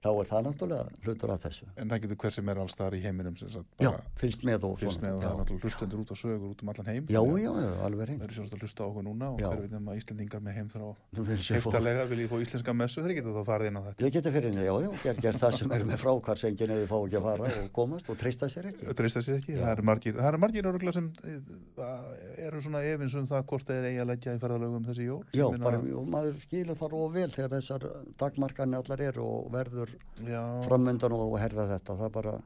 [0.00, 2.94] Þá er það náttúrulega hlutur af þessu En það getur hver sem er alls þar
[2.96, 6.16] í heiminum já, fylgst með og fyrst með og það er náttúrulega hlustendur út á
[6.16, 7.04] sögur út um allan heim.
[7.10, 9.42] já, að já, já, alveg Það reynd eru sjálfsagt að hlusta á okkur núna og
[9.44, 12.74] hver veit um að Íslendingar með heimþrá Þú finnst sér fór- heftalega vilja fá íslenska
[12.80, 14.04] messu, þeir geta þá farið inn á þetta.
[14.06, 16.96] ég geti fyrir henni, já, já, ger, ger það sem er með frákvarsengin eða fá
[17.04, 19.86] ekki að fara og komast og treysta sér ekki Það dreista sér ekki, það eru
[19.90, 24.00] margir, það eru margir öruglega sem eh, eru svona efins um það hvort þeir eigi
[24.04, 25.20] að leggja í ferðalögum þessi jól.
[25.34, 27.86] já, Ég bara, og maður skilur það róð vel þegar þessar
[28.20, 29.89] dagmarkarnir allar eru og verður
[30.26, 31.96] Já, framöndan og herða þetta.
[32.02, 32.36] Það bara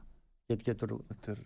[0.49, 0.95] get, getur
[1.31, 1.41] er,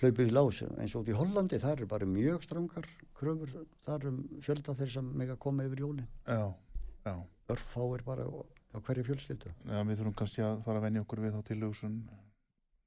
[0.00, 0.60] hlaupið í lás.
[0.78, 2.88] Eins og út í Hollandi það eru bara mjög strangar
[3.18, 3.54] kröfur.
[3.86, 6.08] Þar um fjölda þeir sem mega koma yfir jólin.
[6.26, 6.52] Já,
[7.06, 7.14] já.
[7.52, 8.32] örfáir bara á,
[8.74, 9.54] á hverju fjölskyldu.
[9.68, 11.98] Já, við þurfum kannski að fara að venja okkur við þá tilhugsun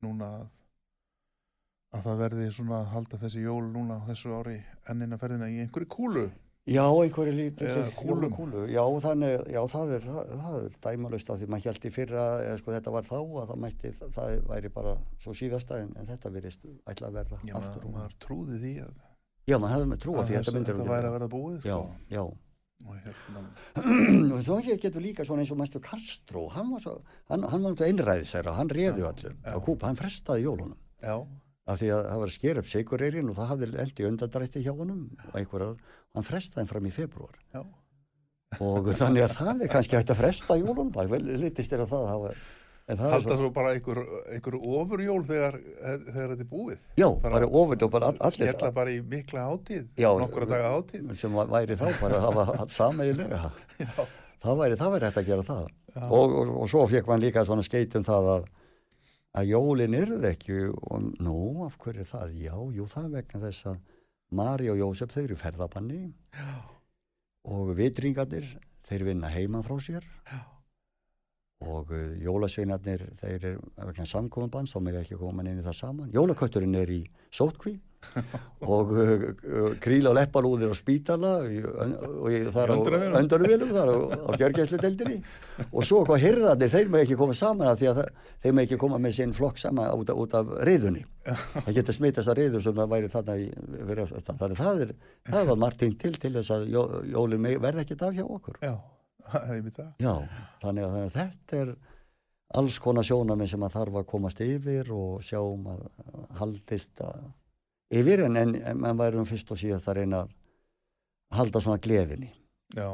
[0.05, 0.49] núna að,
[1.97, 5.61] að það verði svona að halda þessi jól núna á þessu ári ennina ferðina í
[5.63, 6.27] einhverju kúlu.
[6.67, 8.31] Já, einhverju lítið Eða kúlum.
[8.35, 8.63] kúlu.
[8.67, 12.25] Já, þannig, já, það er, það, það er dæmalust að því maður held í fyrra,
[12.43, 16.09] eða sko þetta var þá að það mætti, það væri bara svo síðasta en, en
[16.11, 17.85] þetta virðist ætla að verða Já, aftur.
[17.87, 18.91] og- maður trúði því að,
[19.47, 21.31] Já, maður hefði með trú að að því þess, þetta myndir þetta væri að verða
[21.37, 21.57] búið.
[21.63, 21.95] Já, Sko.
[22.11, 22.23] já.
[22.87, 23.41] Og hérna,
[24.37, 26.97] og þá ekki getur líka svona eins og mæstu Castro, hann var svo,
[27.31, 29.55] hann, hann var einræðisæra, hann Já, allir já.
[29.55, 30.75] á kúpa, hann frestaði jólunum.
[31.01, 31.15] já,
[31.67, 34.71] af því að það var að skera upp sigurreirinn og það hafði endi undandrætti hjá
[34.77, 35.01] honum
[35.33, 35.35] og
[36.17, 37.63] hann frestaði þeim fram í februar já.
[38.63, 41.91] og þannig að það er kannski hægt að fresta jólun bara vel litist er að
[41.93, 42.35] það hafa
[42.87, 43.97] en það er Halda svo, bara einhver,
[44.31, 45.57] einhver ofurjól þegar,
[46.05, 46.77] þegar þetta er búið.
[46.95, 50.47] já, bara- bara, ofur og bara all- allir Hjalla bara í mikla hátíð, Já, nokkura
[50.47, 51.09] daga hátíð.
[51.19, 53.51] sem væri þá bara að hafa sameigilega
[54.43, 55.67] það væri, það væri hægt að gera það
[56.07, 58.47] og, og, og svo fekk man líka svona skeit um það að
[59.37, 61.35] að jólin yrði ekki og nú,
[61.67, 62.31] af hverju er það?
[62.41, 63.75] Já, jú, það vegna þess að
[64.35, 66.01] Mari og Jósef þau eru ferðabanni.
[66.35, 66.51] Já,
[67.47, 68.47] og vitringarnir
[68.87, 70.05] þeir vinna heiman frá sér.
[70.27, 70.39] Já.
[71.57, 76.11] og uh, jólasveinarnir þeir eru vegna samkominbands þá með ekki koma inn í það saman.
[76.13, 76.99] Jólakötturinn er í
[77.33, 77.79] sótkví
[78.73, 79.23] og uh,
[79.83, 82.75] kríla og leppalúðir á spítala og í- þar á
[83.19, 83.95] öndunarvélum þar á,
[84.41, 85.17] gjörgæsludeldinni
[85.71, 88.01] og svo hvað hirðarnir þeir með ekki koma saman af því að
[88.45, 92.31] þeir með ekki koma með sinn flokk saman út, út af reyðunni það geta smitast
[92.31, 93.49] að reyðu sem það væri þarna í,
[94.29, 94.93] þannig það er
[95.33, 96.85] það var margt hinn til til þess að jó,
[97.43, 98.61] megi- verði ekki af hjá okkur.
[98.63, 98.73] Já,
[99.33, 99.91] það er einmitt það.
[100.05, 100.13] já,
[100.63, 101.75] þannig að, þannig að þetta er
[102.61, 105.81] alls konar sjónaminn sem að þarf að komast yfir og sjá um að
[106.39, 107.25] haldist að,
[107.93, 110.33] yfir en, en, en maður væri um fyrst og síðast að reyna að
[111.37, 112.31] halda svona gleðinni
[112.75, 112.89] Já,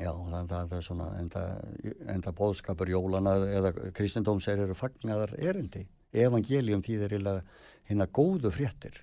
[0.00, 1.40] Já, þannig að það er svona enda,
[2.08, 5.82] enda bóðskapur jólana eða kristendómsir eru fagnaðar erindi.
[6.16, 7.42] Evangelium þýðir eiginlega
[7.90, 8.96] hérna góðu fréttir.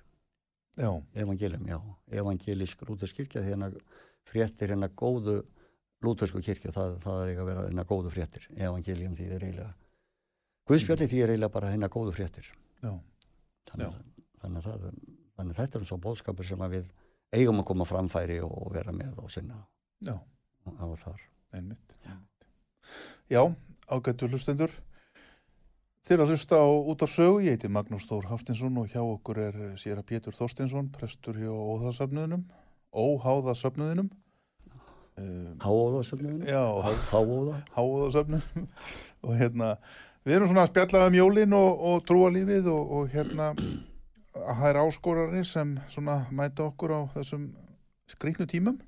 [0.74, 1.78] já, Evangelium, já.
[2.10, 3.70] Evangelísk lúterskirkja því hérna
[4.26, 5.44] fréttir hérna góðu
[6.02, 8.48] lútersku kirkju, það, það er eiga að vera hérna góðu fréttir.
[8.56, 9.74] Evangelium þýðir eiginlega
[10.68, 12.50] Guðspjalli þýðir eiginlega bara hérna góðu fréttir.
[12.82, 12.90] já,
[13.70, 14.02] Þannig,
[14.42, 15.00] þannig, að það,
[15.38, 16.90] þannig þetta er svo bóðskapur sem við
[17.34, 19.62] eigum að koma framfæri og vera með og sinna
[20.04, 20.16] já,
[20.66, 21.22] á þar.
[21.52, 21.96] einmitt.
[22.04, 22.46] einmitt.
[23.30, 23.42] Já,
[23.88, 24.72] ágættu hlustendur.
[26.08, 29.40] Þeir að hlusta á út af sögu, ég heiti Magnús Þór Haftinsson og hjá okkur
[29.44, 32.46] er sér að Pétur Þorstinsson, prestur hjá Óðasöfnuðinum,
[32.96, 34.08] Óháðasöfnuðinum.
[35.18, 36.48] Um, Háóðasöfnuðinu?
[36.48, 36.62] já,
[37.10, 37.58] Háóða?
[37.76, 38.68] Háðasöfnuðinum
[39.26, 39.74] og hérna,
[40.24, 43.50] við erum svona að spjalla um jólin og, og trúalífið og, og hérna,
[44.44, 45.74] að það er áskorarnir sem
[46.30, 47.48] mæta okkur á þessum
[48.08, 48.78] skrýtnu tímum.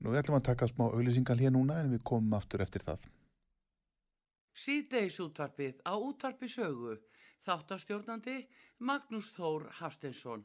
[0.00, 3.06] Nú við ætlum að taka smá auðlýsingal hér núna en við komum aftur eftir það.
[4.56, 6.96] Síðdeis útvarpið á útvarpi sögu.
[7.46, 8.40] Þáttastjórnandi
[8.80, 10.44] Magnús Þór Hafsteinsson.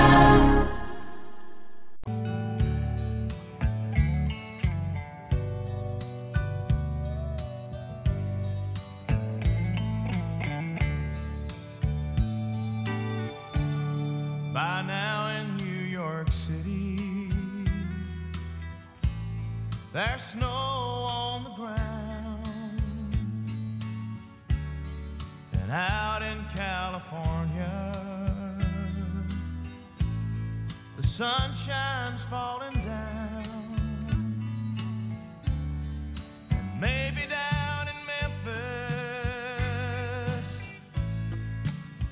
[19.93, 22.47] There's snow on the ground.
[25.51, 27.91] And out in California,
[30.95, 33.43] the sunshine's falling down.
[36.51, 37.95] And maybe down in
[38.45, 39.41] Memphis,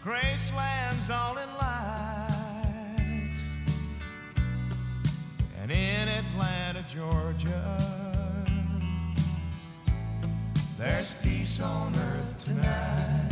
[0.04, 3.40] Graceland's all in lights.
[5.62, 7.29] And in Atlanta, Georgia,
[11.14, 13.29] peace on earth tonight.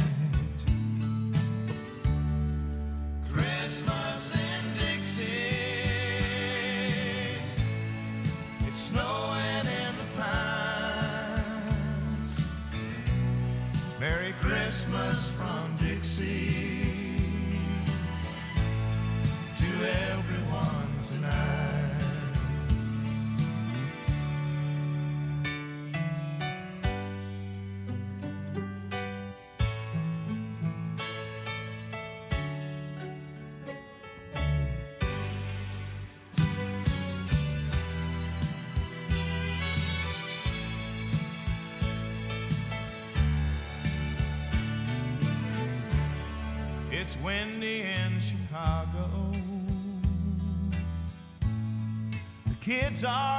[52.68, 53.37] Kids are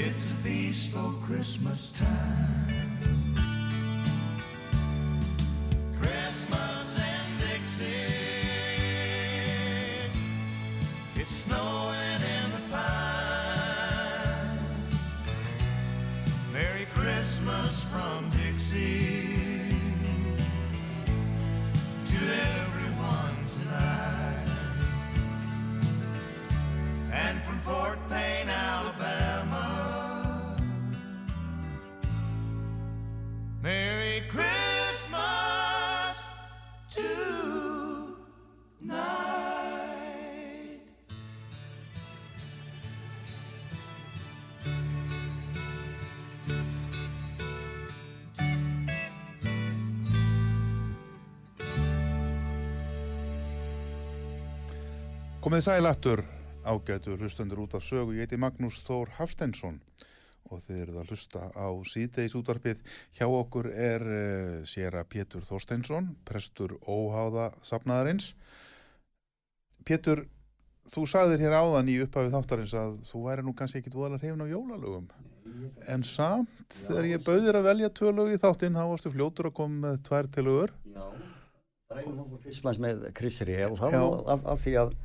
[0.00, 2.87] It's a peaceful Christmas time.
[55.48, 56.20] Komið sælættur
[56.60, 58.12] ágætu hlustendur út af sögu.
[58.12, 59.78] Ég heiti Magnús Þór Hafsteinsson
[60.52, 62.82] og þið eruð að hlusta á síðdeis útvarpið.
[63.16, 68.34] Hjá okkur er uh, séra Pétur Þorsteinsson, prestur óháða safnaðarins.
[69.88, 70.26] Pétur,
[70.92, 74.44] þú sagðir hér áðan í upphafið þáttarins að þú væri nú kannski ekki dvoðalega hrifin
[74.44, 75.10] á jólalögum.
[75.88, 79.60] En samt, þegar ég bauðir að velja tvö lög í þáttinn, þá varstu fljótur að
[79.64, 80.78] koma með tvær til lögur.
[80.92, 81.04] Já,
[81.96, 84.02] ræðum okkur Kristmanns með það Já.
[84.04, 84.98] var af, af því að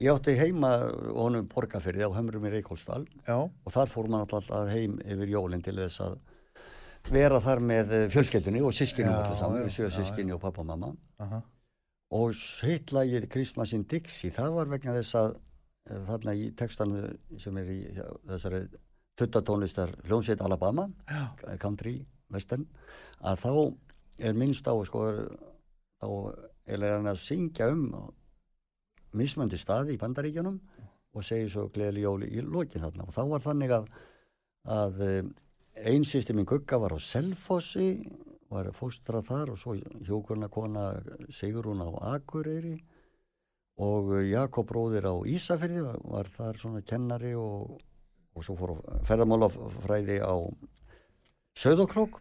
[0.00, 0.72] ég átti heima
[1.12, 5.76] honum borgarfyrði á hömrum í Reykjólsdal og þar fór man alltaf heim yfir jólinn til
[5.76, 6.18] þess að
[7.08, 10.68] vera þar með eh, fjölskyldunni og sískinum allir saman, við já, sískinni og pappa og
[10.68, 10.90] mamma.
[11.24, 11.40] Aha,
[12.16, 17.02] og heitlagið Kristmannsinn Dixie, það var vegna þess að eh, þarna í textanu
[17.40, 17.80] sem er í
[18.28, 18.62] þessari
[19.20, 21.98] tuttatónlistar hljónsveit Alabama já, country,
[22.32, 22.66] western
[23.20, 23.52] að þá
[24.28, 25.04] er minnst á sko,
[26.00, 26.08] þá
[26.70, 27.88] er hann að syngja um
[29.16, 30.60] mismöndi staði í bandaríkjunum
[31.10, 33.08] og segir svo gleðli jóli í lokin þarna.
[33.08, 33.90] Og þá var þannig að
[34.68, 35.00] að
[35.80, 38.04] einsýsti minn Gugga var á Selfossi
[38.50, 40.92] var fóstra þar og svo hjókurna kona
[41.30, 42.80] Sigrún á Akureyri.
[43.80, 47.78] Og Jakob bróðir á Ísafyrði var, var þar svona kennari og,
[48.36, 48.74] og svo fór
[49.08, 50.36] ferðamálafræði á
[51.56, 52.20] Söðokrók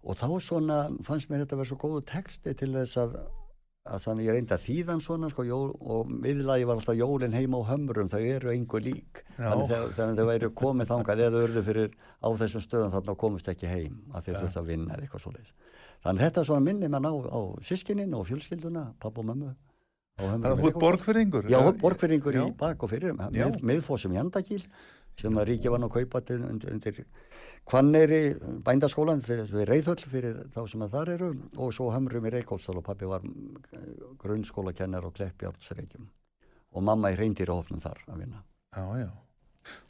[0.00, 3.14] og þá svona fannst mér þetta að vera svo góðu texti til þess að,
[3.88, 7.62] að þannig ég reyndi að þýðan svona sko, jól, og miðlagi var alltaf jólin heima
[7.64, 9.22] á hömrum, þau eru einhver lík.
[9.38, 13.20] Þannig þegar, þegar þau væri komið þangað eða urðu fyrir á þessum stöðum þarna og
[13.24, 15.56] komist ekki heim að þeir þurftu að vinna eða eitthvað svoleiðis.
[16.04, 19.54] Þannig þetta svona minni mann á, á sískinin og fjölskylduna, papp og mömmu
[20.20, 21.46] Þannig að þú ert borgfyrringur?
[21.50, 23.16] Já, borgfyrringur í bak og fyrir
[23.64, 24.62] miðfósum í Andakíl
[25.18, 27.00] sem að ríki var nú að kaupa til, undir, undir
[27.70, 28.20] Hvanneyri
[28.66, 31.28] bændaskólan fyrir, fyrir Reyðhöll fyrir þá sem að þar eru
[31.60, 33.22] og svo hömrum í Reykjólsdal og pappi var
[34.18, 36.06] grunnskólakennar og kleppjárnsreikjum
[36.70, 39.10] og mamma í reyndir hófnum þar að vinna Já, já.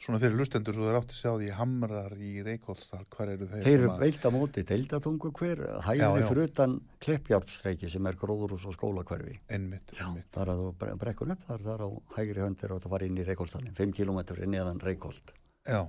[0.03, 3.61] Svona fyrir lustendur svo þeir átti að sjá því hamrar í Reykjólsdal, hvar eru þeir?
[3.65, 6.25] Þeir eru veikt á móti, deildatungu hver, Já, já.
[6.27, 9.37] fyrir utan kleppjárnstreiki sem er gróðurús og skólakverfi.
[9.53, 10.27] Einmitt, einmitt.
[10.35, 13.21] Þar að þú bre- brekkur upp, þar, þar á hægri höndir og það fara inn
[13.21, 14.19] í Reykjóldstalinn, 5 km
[14.51, 15.33] neðan Reykjóld.
[15.69, 15.81] Já,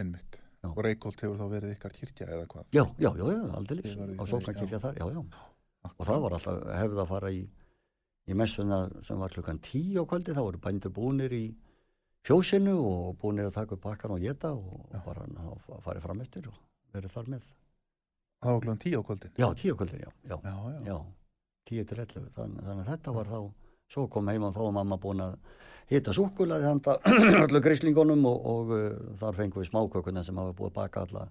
[0.00, 0.40] einmitt.
[0.64, 0.68] Já.
[0.72, 2.68] Og Reykjóld hefur þá verið ykkar kirkja eða hvað?
[2.72, 4.82] Já, já, já, já, þar í- sóknarkirkja já.
[4.86, 5.22] þar, já, já.
[5.92, 7.42] Og það var alltaf hefð að fara í,
[8.32, 11.44] í messuna sem var klukkan 10 á kvöldi, þá voru bændur búnir í
[12.24, 15.02] fjósinu og búnir að taka upp bakkan og geta og Já.
[15.04, 16.56] bara þá farið fram eftir og
[16.96, 17.50] verið þar með.
[18.44, 19.34] Það var klukkan tíu á kvöldin?
[19.36, 20.36] Já, 10 á kvöldin, já, já.
[20.40, 20.80] Já, já.
[20.88, 20.96] Já,
[21.68, 23.38] 10 til 11 Þann, þannig að þetta var þá
[23.92, 25.34] svo kom heim og þá var mamma búin að
[25.92, 26.96] hita súkulaði handa
[27.44, 28.86] öllu grislingunum og, og uh,
[29.20, 31.26] þar fengum við smákökuna sem hafa búið að baka alla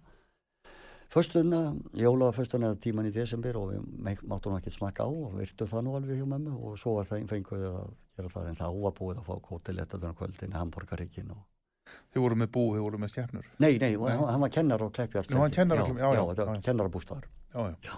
[1.14, 1.62] föstuna,
[1.98, 5.84] jóla föstuna eða tíman í desember og við máttum ekki smakka á og virtu það
[5.86, 8.66] nú alveg hjá mömmu og svo var það fengum við að gera það en þá
[8.86, 11.44] var búið að fá kótilettunar kvöldin hambúrgarikinn og
[12.14, 13.48] Þið voru með bú, þið voru með stjernur.
[13.60, 16.14] Nei, nei, Hann, hann var kennar og kleppjart Já, hann kennar á Klepp- já, já,
[16.16, 17.26] já, já, já, kennarabústaðar
[17.84, 17.96] Já.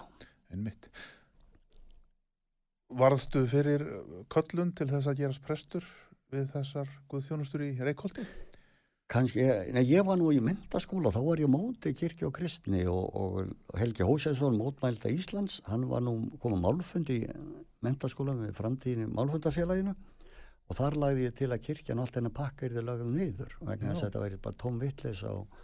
[0.50, 0.88] einmitt.
[2.86, 3.82] Varðstu fyrir
[4.30, 5.86] köllun til þess að gerast prestur
[6.30, 8.26] við þessar guðþjónustur í Reykjóldi?
[9.10, 13.04] Kanski, nei, ég var nú í mentaskóla, þá var ég móti kirkju og kristni og,
[13.14, 17.20] og Helgi Hósesson, mótmælda Íslands, hann var nú komið málfund í
[17.86, 19.94] mentaskóla með framtíðinu málfundafélaginu
[20.66, 23.54] og þar lagði ég til að kirkjan og allt hennar pakka er þið lagðum niður
[23.60, 25.60] vegna þess að þetta væri bara tóm vittlis og,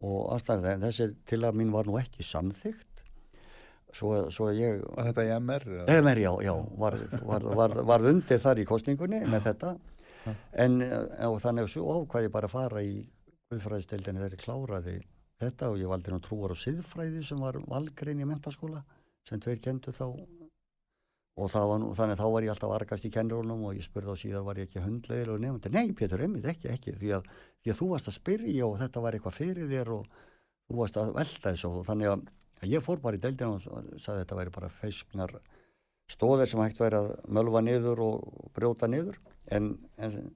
[0.00, 2.95] og aðstæðan, þessi til að mín var nú ekki samþygt
[3.96, 5.66] svo, svo ég Var þetta í MR?
[5.72, 5.86] eða?
[5.96, 6.96] EMR, já, já, var,
[7.32, 9.74] var, var, var undir þar í kostningunni með þetta.
[10.64, 12.96] En eh, og þannig að svo ákvað ég bara að fara í
[13.46, 14.96] Guðfræðistildinni ég kláraði
[15.38, 18.82] þetta og ég valdi nú trúar og siðfræði sem var valgrein í mentaskóla
[19.26, 20.08] sem tveir kendu þá.
[21.36, 24.46] Og nú, þannig þá var ég alltaf argast í kennurunum og ég spurði á síðar
[24.46, 27.28] var ég ekki hundlegir og nefndi, nei Pétur, einmitt ekki, ekki því að,
[27.60, 30.06] því að þú varst að spyrja og þetta var eitthvað fyrir þér og
[30.66, 31.72] þú varst að velta þessu.
[31.76, 32.24] Og þannig að
[32.64, 35.36] ég fór bara í deildina og sagði að þetta væri bara feisknar
[36.10, 39.18] stóðir sem hægt væri að mölva niður og brjóta niður.
[39.52, 40.30] En, en,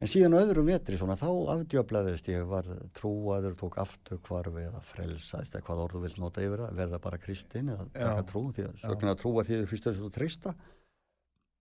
[0.00, 5.66] en síðan öðrum vetri svona þá afdjöflaðist ég var trúaður, tók afturkvarfi eða frelsaðist eða
[5.68, 9.14] hvað orðu vilt nota yfir það verða bara kristin eða taka trú því að sögna
[9.14, 10.56] að trúa því að fyrst þess að þú treysta.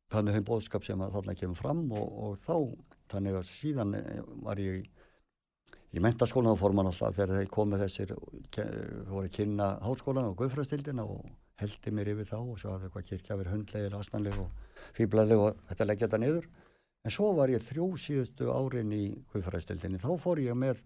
[0.08, 2.56] Þannig þeim bóðskap sem að þarna kemur fram og, og þá
[3.12, 4.88] þannig að síðan eh, var ég
[5.98, 8.14] í mentaskólan þá fór mann alltaf þegar þeir komið þessir
[9.10, 11.26] voru að kynna háskólan og guðfræstildina og
[11.58, 15.64] heldi mér yfir þá og svo hafði eitthvað kirkja verið hundlegir, astanleg og fýblaleg og
[15.72, 16.48] þetta leggja þetta niður.
[17.06, 20.84] En svo var ég þrjú síðustu árin í guðfræstildinni, þá fór ég með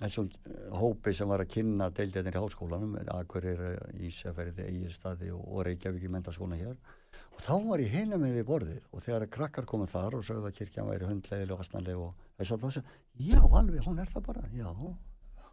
[0.00, 3.74] þessum eh, hópi sem var að kynna deildinir í háskólanum Akureyri,
[4.08, 6.76] Ísafærði, Egilstaði og, Reykjavík í mentaskólan hér.
[7.36, 10.50] Og þá var ég hinum við borðið og þegar að krakkar komið þar og sögðu
[10.50, 12.90] að kirkjan væri hundlegil og astanleg og þess að þá sem,
[13.30, 14.68] já alveg, hún er það bara, já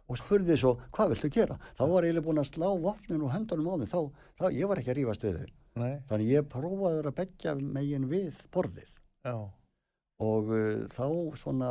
[0.08, 1.58] og spurði svo, hvað viltu gera?
[1.76, 4.70] Þá var ég eiginlega búin að slá vopnin og höndunum á þeim, þá, þá, ég
[4.70, 5.40] var ekki að rífast við.
[5.78, 8.88] Nei, Þannig ég prófaður að begja megin við borðið
[9.28, 9.36] já,
[10.24, 11.06] og uh, þá
[11.38, 11.70] svona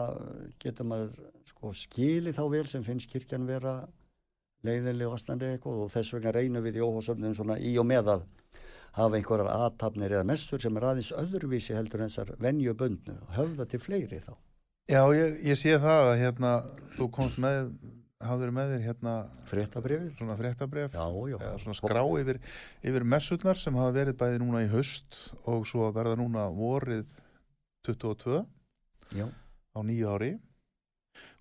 [0.61, 1.17] getur maður
[1.49, 3.81] sko, skili þá vel sem finnst kirkjan vera
[4.63, 8.13] leiðinlega og astanlega eitthvað og þess vegna reynum við í óhásöfnum svona í og með
[8.15, 8.25] að
[8.97, 13.81] hafa einhverjar aðtapnir eða messur sem er aðeins öðruvísi heldur en þessar venjubundnu höfða til
[13.83, 14.33] fleiri þá.
[14.87, 16.51] Já ég, ég sé það að hérna,
[16.95, 17.71] þú komst með,
[18.23, 19.15] hafður með þér hérna
[19.51, 20.11] Fréttabrifið?
[20.17, 20.37] svona
[21.31, 21.37] já.
[21.37, 22.41] eða svona skrá yfir,
[22.81, 27.07] yfir messurnar sem hafa verið bæði núna í haust og svo verða núna vorið
[27.87, 28.43] 22
[29.15, 30.31] Já, á nýju ári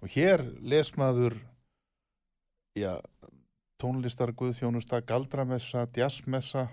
[0.03, 1.39] og hér les maður
[2.77, 2.99] já,
[3.81, 6.69] tónlistar guðþjónusta, galdramessa, jazzmessa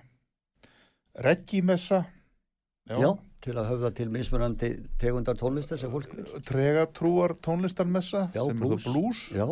[1.13, 2.03] reggimessa
[2.89, 3.11] já.
[3.43, 4.69] til að höfða til mismunandi
[4.99, 6.25] tegundar tónlistar sem fólk vil.
[6.47, 8.71] tregatrúar tónlistarmessa Já, sem blús.
[8.73, 9.47] er það blús Já,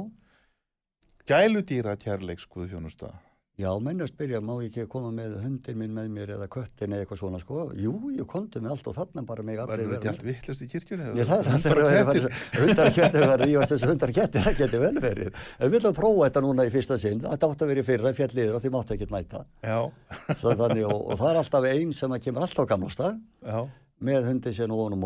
[1.28, 3.14] gæludýra kærleiks guðþjónusta
[3.62, 6.92] já, menn að spyrja, má ég ekki koma með hundin minn með mér eða köttin
[6.96, 7.66] eða eitthvað svona, sko.
[7.78, 10.10] Jú, ég komdu með allt og þarna bara mig vera þetta með.
[10.12, 12.28] allt vittlust í kirkjunni Ég, það, það, Hundar og það, kettir?
[12.28, 15.42] það, hundar og kettir var rífast þessu hundar og kettir, það getur vel verið.
[15.62, 18.60] Við að prófa þetta núna í fyrsta sinn, þetta átti að vera í fyrra, fjalliður
[18.60, 19.44] og því máttu ekkert mæta.
[19.62, 19.80] já,
[20.42, 22.70] Það, þannig, og, og það er alltaf einn sem að kemur alltaf
[23.46, 23.60] já,
[24.02, 25.06] með hundin sinn og honum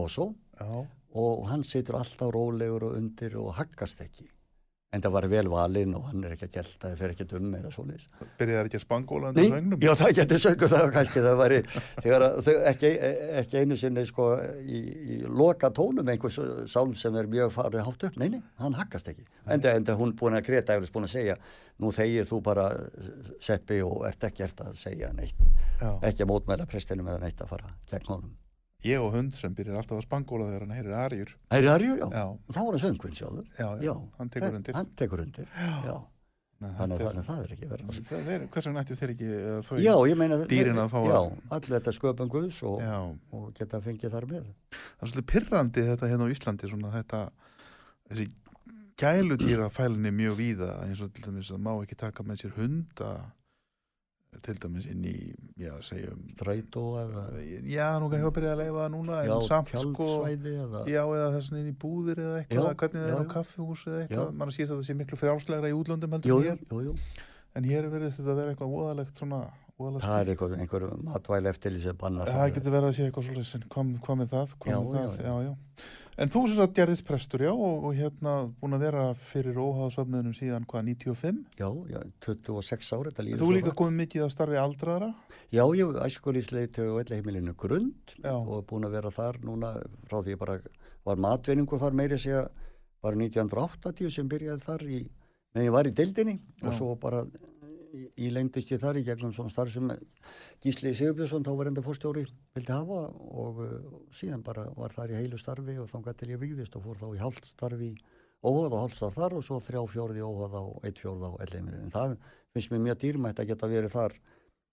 [0.60, 0.86] já
[1.16, 4.28] og hann situr alltaf rólegur og undir og haggast ekki.
[4.96, 7.50] En það var vel valinn og hann er ekki að gelta, það fer ekki um
[7.58, 8.06] eða svoleiðis.
[8.40, 11.60] byrjaði ekki að spangóla Nei, undir þöngnum já það getur söngur það kannski það væri
[12.06, 12.92] þegar að þau ekki,
[13.42, 14.30] ekki einu sinni sko
[14.62, 14.80] í,
[15.16, 16.40] í loka tónum einhvers
[16.72, 19.28] sálm sem er mjög farið hátt upp, nei, nei, hann hakkast ekki.
[19.46, 21.38] Enda, enda hún búin að kreta eflis búin að segja
[21.84, 22.70] nú þegir þú bara
[23.44, 25.36] seppi og ert ekki ert að segja neitt.
[25.82, 25.92] Já.
[26.08, 28.34] ekki að mótmæla prestinum eða neitt að fara gegn honum
[28.84, 32.10] ég og hund sem byrjar alltaf að spangóla þegar hann heyrir arjur er Arjur, já.
[32.12, 32.26] Já.
[32.52, 33.46] Þá var hann söngvinn sjálfur.
[33.58, 35.48] já, já, hann tekur undir Hann tekur undir,
[35.86, 36.02] já.
[36.64, 38.12] Nei, Þannig, að það er ekki verið.
[38.16, 39.28] er- er- hvers vegna ættu þeir ekki
[39.68, 41.20] þau, Já, ég meina dýrin að fá að- Já,
[41.52, 43.00] allir þetta sköpum Guðs og, já,
[43.34, 44.46] og geta fengið þar með.
[44.72, 47.30] það er svolítið pirrandi þetta hérna á Íslandi svona þetta
[48.10, 48.28] þessi
[48.96, 53.12] gæludýra fælinni mjög víða eins og til dæmis að má ekki taka með sér hunda
[54.46, 55.14] til dæmis inn í,
[55.60, 57.24] já, segjum Strætó eða
[57.72, 61.30] já, nú kannski að byrja að leifa það núna já, sko tjaldsvæði eða já, eða
[61.36, 64.52] þess inn í búðir eða eitthvað, Já, hvernig það er á kaffihús eða eitthvað, mann
[64.52, 66.98] að síðast að það sé miklu frjálslegra í útlöndum heldur en hér,
[67.56, 69.42] en hér verðist þetta að vera eitthvað óðalegt svona,
[69.80, 72.32] óðalegt Það er einhver, einhver matvæli eftir þessi bannar.
[72.32, 72.56] það.
[72.58, 75.22] getur verið að sé eitthvað svolítið hvað með það, með það?
[75.24, 75.54] já, já.
[76.18, 80.36] En þú sem sagt gerðist prestur já og, og hérna búin að vera fyrir óháðsöfniðunum
[80.38, 83.80] síðan hvað 95 Já, já, 26 ári, þetta líður þú svo líka hratt.
[83.82, 85.10] komið mikið að starfi aldraðra
[85.54, 88.32] Já, ég hef æskulísleiti og heimilinu Grund Já.
[88.36, 89.74] og er búin að vera þar núna
[90.10, 90.58] frá því ég bara
[91.06, 92.46] var matvinningur þar meiri segja
[93.06, 95.02] bara 1980 sem byrjaði þar í,
[95.54, 96.78] meðan ég var í deildinni og Já.
[96.80, 97.26] svo bara
[97.96, 99.90] í- ílengdist ég þar í gegnum svona starf sem
[100.64, 102.26] Gísli Sigurbjörnsson þá var enda fórstjóri
[102.58, 103.02] vildi hafa
[103.46, 103.74] og uh,
[104.14, 107.08] síðan bara var þar í heilu starfi og þá gæti ég vigðist og fór þá
[107.16, 107.92] í hálft starfi
[108.46, 111.80] óhað og hálft starf þar og svo þrjá fjórði óhað og eitt fjórði á elleimir
[111.82, 112.18] en það
[112.54, 114.20] finnst mér mjög dýrmætt að geta verið þar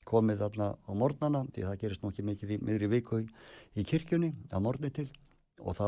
[0.08, 4.32] komið þarna á morgnana því það gerist nú ekki mikið í miðri viku í, kirkjunni
[4.50, 5.08] að morgni til.
[5.62, 5.86] Og þá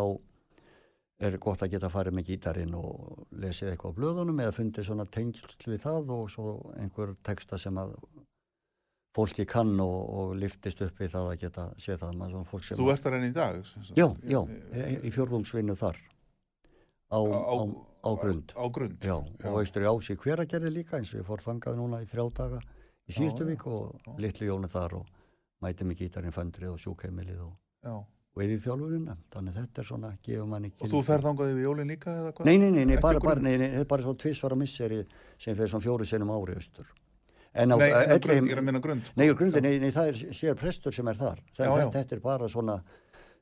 [1.27, 5.07] er gott að geta farið með gítarinn og lesið eitthvað á blöðunum eða fundið svona
[5.07, 7.95] tengsl við það og svo einhver texta sem að
[9.15, 12.25] fólki kann og, og liftist upp við það að geta séð það.
[12.75, 13.61] Þú ert þar enn í dag.
[13.95, 14.41] Já, já,
[14.75, 16.01] í, í fjórðungsvinnu þar.
[17.15, 17.55] Á, á,
[18.03, 18.53] á, grund.
[18.57, 22.01] á grund Já, og austur í ási hveragerði líka eins og ég fór þangað núna
[22.03, 22.61] í þrjá daga
[23.07, 25.13] í síðustu Já, vik og litlu jónu þar og
[25.63, 27.53] mæti mig gítarinn föndrið og sjúkheimilið og,
[27.85, 27.95] já.
[28.35, 31.53] Og eða í þjálfurina þannig að þetta er svona, gefur manni og þú ferð þangað
[31.53, 32.49] yfir jólin líka eða hvað?
[32.49, 35.01] Nei, nei, nei, nei, bara, bara, nei, nei, þetta er bara svo tvisvara misseri
[35.39, 36.91] sem fyrir svona fjóru sinum ári austur.
[37.55, 39.07] En á nei, en grund, ég er að minna grund.
[39.15, 41.39] Nei, grundi, nei, nei, það er sér prestur sem er þar.
[41.55, 41.85] Það, Já, já.
[41.85, 42.81] Þetta, þetta er bara svona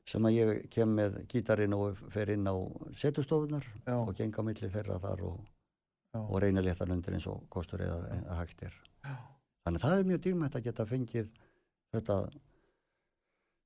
[0.05, 2.53] sem að ég kem með gítarinn og fer inn á
[2.99, 3.95] setustofunar Já.
[3.95, 5.37] og geng á milli þeirra þar og,
[6.19, 8.75] og reyna leta undir eins og kostur eða að hægt er.
[9.63, 11.31] Þannig að það er mjög dýrmætt að geta fengið
[11.95, 12.17] þetta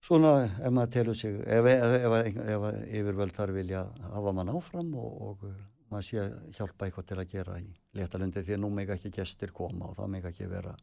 [0.08, 2.68] svona ef maður telur sig, ef, ef, ef, ef, ef
[3.00, 3.84] yfirvöld þar vilja
[4.14, 5.48] hafa mann áfram og, og
[5.92, 6.26] maður sé
[6.58, 9.98] hjálpa eitthvað til að gera í letalundi því að nú mega ekki gestir koma og
[10.00, 10.76] það mega ekki vera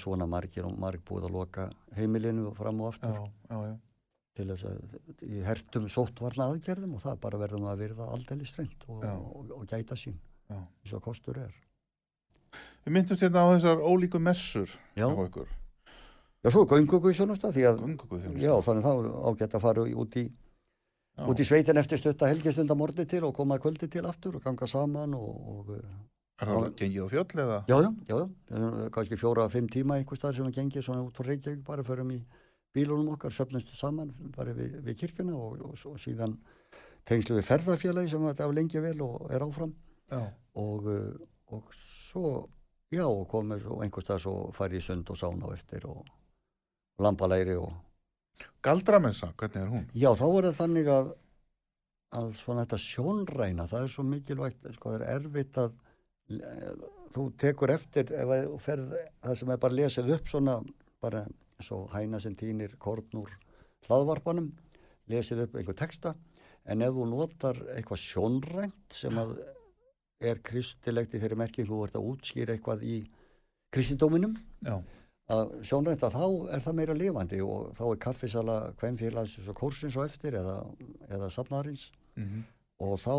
[0.00, 3.74] svona margir og marg búið að loka heimilinu fram og aftur já, já, já.
[4.38, 8.88] til þess að í hertum sóttvarna aðgerðum og það bara verðum að verða aldrei strengt
[8.88, 10.16] og, og, og gæta sín
[10.48, 10.56] Já.
[10.56, 11.52] eins og kostur er.
[12.86, 15.50] við myndumst hérna á þessar ólíku messur á ykkur
[16.44, 17.80] Já, svo göngugu sjónusta því að.
[18.38, 18.92] Já, þannig þá
[19.26, 20.28] ágætt að fara út í,
[21.18, 21.24] Já.
[21.26, 24.44] út í sveitin eftir stutta helgistunda mordi til og koma að kvöldi til aftur og
[24.44, 25.80] ganga saman og, og uh,
[26.38, 26.74] er það Já.
[26.78, 28.18] gengið á fjöll eða já, já, já,
[28.52, 31.64] já, er kannski fjóra, fimm tíma einhver stað sem við gengið svona út frá Reykjavík
[31.66, 32.20] bara förum í
[32.76, 36.36] bílunum okkar, söfnumst saman bara við, við kirkjuna og, og, og síðan
[37.08, 39.74] tengslu við ferðarfélagi sem þetta af lengi vel og er áfram
[40.54, 41.18] og, uh,
[41.50, 42.46] og svo,
[42.94, 46.06] já, og komið og einhver stað svo farið í sund og sána á eftir og
[47.02, 47.72] lambalæri og
[48.64, 49.88] galdramessa, hvernig er hún?
[49.94, 51.10] Já, þá er það þannig að,
[52.18, 55.74] að svona þetta sjónræna, það er svo mikilvægt, sko, það er erfitt að
[56.38, 58.96] eh, þú tekur eftir ef að þú ferð,
[59.26, 60.56] það sem er bara lesið upp svona,
[61.02, 61.26] bara
[61.64, 63.30] svo hæna sem týnir korn úr
[63.86, 64.50] hlaðvarpanum,
[65.10, 66.14] lesið upp einhver texta,
[66.68, 69.38] en ef þú notar eitthvað sjónrænt sem að
[70.18, 72.96] er kristilegt í þeirri merkingu, þú ert að útskýra eitthvað í
[73.74, 74.34] kristindóminum,
[74.66, 74.80] já,
[75.28, 79.98] að sjónrænt að þá er það meira lifandi og þá er kaffisala kvenfélagsins og kórsins
[80.00, 80.62] og eftir eða,
[81.12, 82.46] eða safnarins mm
[82.84, 83.14] og þá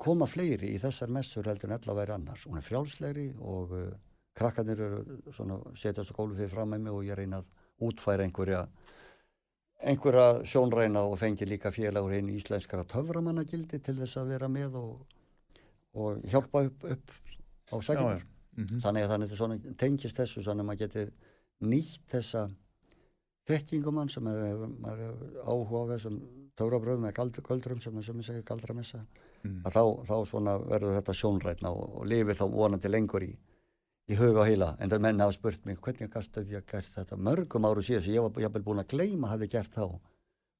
[0.00, 2.46] koma fleiri í þessar messur heldur en ella væri annars.
[2.48, 3.90] Hún er frjálslegri og uh,
[4.38, 4.80] krakkarnir
[5.76, 7.50] setjast á gólu fyrir fram með mig og ég reyna að
[7.88, 8.64] útfæra einhverja
[9.80, 15.06] einhverja sjónræna og fengi líka félagur einu íslenskara töframannagildi til þess að vera með og,
[15.96, 17.14] og hjálpa upp, upp
[17.72, 18.20] á sækjum
[18.60, 21.04] Mm þannig að þannig að þetta tengist þessu þannig að maður geti
[21.60, 22.48] nýtt þessa
[23.50, 26.18] þekkingumann sem er, hefur áhuga á þessum
[26.56, 29.04] töfrabröðum eða gald- göldrum sem er ég segir galdramessa.
[29.42, 29.62] Mm.
[29.64, 33.30] að þá, þá svona verður þetta sjónrætna og, og lifir þá vonandi lengur í,
[34.10, 34.76] í huga og heila.
[34.78, 37.16] En það menna hafa spurt mig hvernig gastu því að gert þetta?
[37.16, 39.96] Mörgum áru síðan sem ég var jafnvel búin að gleyma hafi gert þá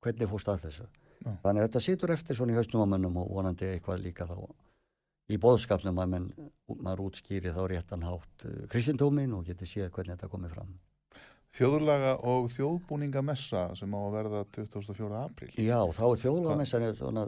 [0.01, 0.88] hvernig fórst að þessu.
[1.20, 1.34] Já.
[1.42, 4.38] þannig að þetta situr eftir svona í hausnum á mönnum og vonandi eitthvað líka þá
[5.31, 6.28] í bóðskapnum að menn,
[6.76, 10.78] maður útskýri þá réttan hátt uh, kristindómin og geti séð hvernig þetta komið fram
[11.57, 15.09] þjóðlaga og þjóðbúningamessa sem á að verða 24.
[15.18, 15.51] apríl.
[15.59, 17.24] Já, þá er þjóðlagamessan er svona,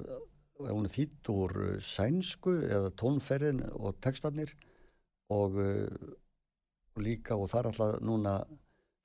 [0.63, 4.53] hún er þýtt úr uh, sænsku eða tónferðin og textarnir
[5.33, 6.13] og uh,
[7.03, 8.37] líka og það er alltaf núna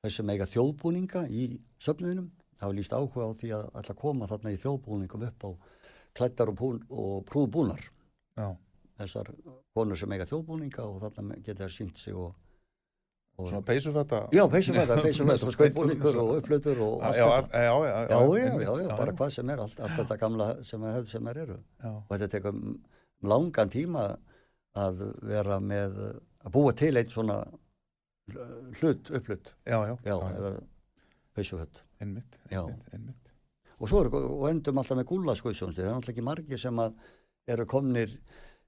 [0.05, 1.49] þessum eiga þjóðbúninga í
[1.83, 2.29] söfniðinum.
[2.57, 5.49] Það var líst áhuga á því að alltaf koma þarna í þjóðbúningum upp á
[6.17, 7.81] klættar og, og prúðbúnar.
[8.37, 8.53] Já,
[8.97, 9.31] Þessar
[9.77, 12.31] konur sem eiga þjóðbúninga og þarna geta þær sínt sig og,
[13.37, 14.21] og svona peysufetta.
[14.33, 17.61] Já, peysufæta, peysufæta og skautbúningur og upplötur og allt já, þetta.
[17.67, 18.65] já, já, Já, já, einmitt.
[18.67, 21.59] já, já, bara hvað sem er, allt, allt þetta gamla sem, er, sem er eru.
[21.91, 22.57] Og þetta tekur
[23.33, 24.07] langan tíma
[24.77, 26.01] að vera með,
[26.45, 27.37] að búa til eitt svona
[28.81, 30.51] hlut, upplut, já, já, já, eða
[31.37, 31.83] peysuföt.
[32.01, 32.63] einmitt, Já.
[32.65, 33.31] einmitt, einmitt.
[33.77, 36.95] Og svo eru, og endum alltaf með gúlaskuðsjónstu, það er alltaf ekki margir sem að
[37.53, 38.15] eru komnir,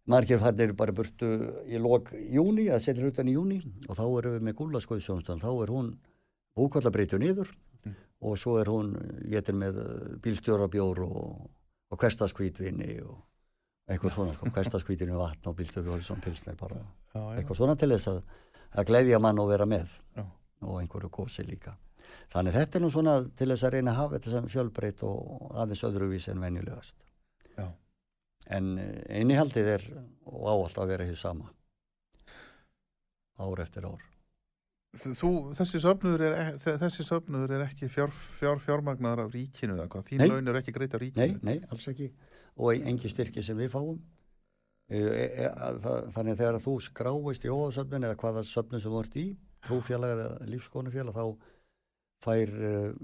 [0.10, 1.30] margir farnir bara burtu
[1.70, 5.50] í lok júni, að setja hlutan í júni og þá erum við með gúlaskuðsjónstu, þá
[5.64, 5.96] er hún
[6.58, 7.94] búkvallabreitu niður Mm.
[8.28, 8.90] og svo er hún,
[9.32, 9.78] ég er með
[10.20, 11.46] bílstjórabjór og,
[11.88, 13.22] og hverstaskvítvinni og
[13.88, 16.82] eitthvað svona, sko, hverstaskvítvinni vatn og bílstjórabjór, svona pilsnir bara,
[17.14, 18.20] Já, já, eitthvað svona til þess að,
[18.76, 20.26] að gleyðja mann og vera með já,
[20.68, 21.78] og einhverju gósi líka.
[22.34, 25.56] Þannig þetta er nú svona til þess að reyna að hafa þetta sem fjölbreytt og
[25.64, 26.98] aðeins öðruvísi en venjulegast.
[28.50, 29.88] En eh, innihaldið er
[30.30, 31.50] og á alltaf að vera því sama.
[33.40, 34.06] Ár eftir ár.
[35.00, 40.24] Þú, þessi söfnuður er, e- er ekki fjár, fjár, fjármagnar af ríkinu eða hvað, þín
[40.24, 40.30] Nei.
[40.32, 41.44] laun er ekki greita Nei, ríkinu.
[41.46, 42.10] nei, alls ekki.
[42.58, 44.00] Og engi styrki sem við fáum.
[44.90, 48.92] E, e, e, að það, þannig þegar þú skráist í óðarsöfnin eða hvaða söfnin sem
[48.92, 49.28] þú ert í,
[49.68, 51.26] trúfélag eða lífskonufélag, þá
[52.26, 52.56] fær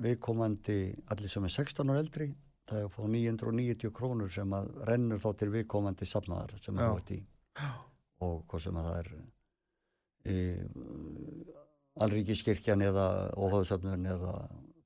[0.01, 0.79] viðkomandi
[1.13, 2.31] allir sem er 16 ára eldri,
[2.69, 6.85] það er að fá 990 krónur sem að rennur þá til viðkomandi safnaðar sem Já.
[6.89, 7.19] þú ert í.
[8.25, 9.09] Og hvað sem að það er
[10.25, 10.35] e,
[12.05, 13.05] alríkiskirkjan eða
[13.39, 14.33] óháðsöfnun eða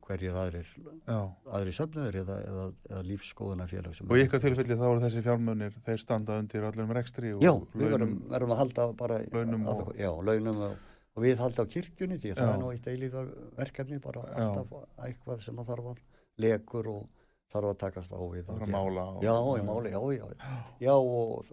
[0.09, 0.69] hverjir aðrir
[1.05, 1.17] Já.
[1.53, 6.01] aðri söfnöður eða, eða, eða lífskoðunarfélag Og í ykkar tilfelli þá eru þessi fjármunir, þeir
[6.01, 8.15] standa undir öllum rekstri Já, við verðum, launum.
[8.33, 10.75] verðum að halda bara Launum að, og- Já, launum og,
[11.13, 12.53] og við halda á kirkjunni því að það Já.
[12.55, 13.29] er nú eitt eilíðar
[13.61, 14.47] verkefni bara Já.
[14.47, 14.73] alltaf
[15.05, 16.03] eitthvað sem að þarf að
[16.41, 17.07] lekur og
[17.49, 19.05] þarf að takast á við Það og er að mála.
[19.15, 20.49] Og, Já, í máli, já, já
[20.85, 21.51] Já, og,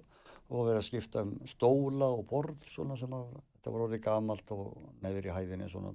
[0.49, 4.53] og vera að skipta um stóla og borð svona sem að þetta var orðið gamalt
[4.57, 5.95] og neður í hæðinni svona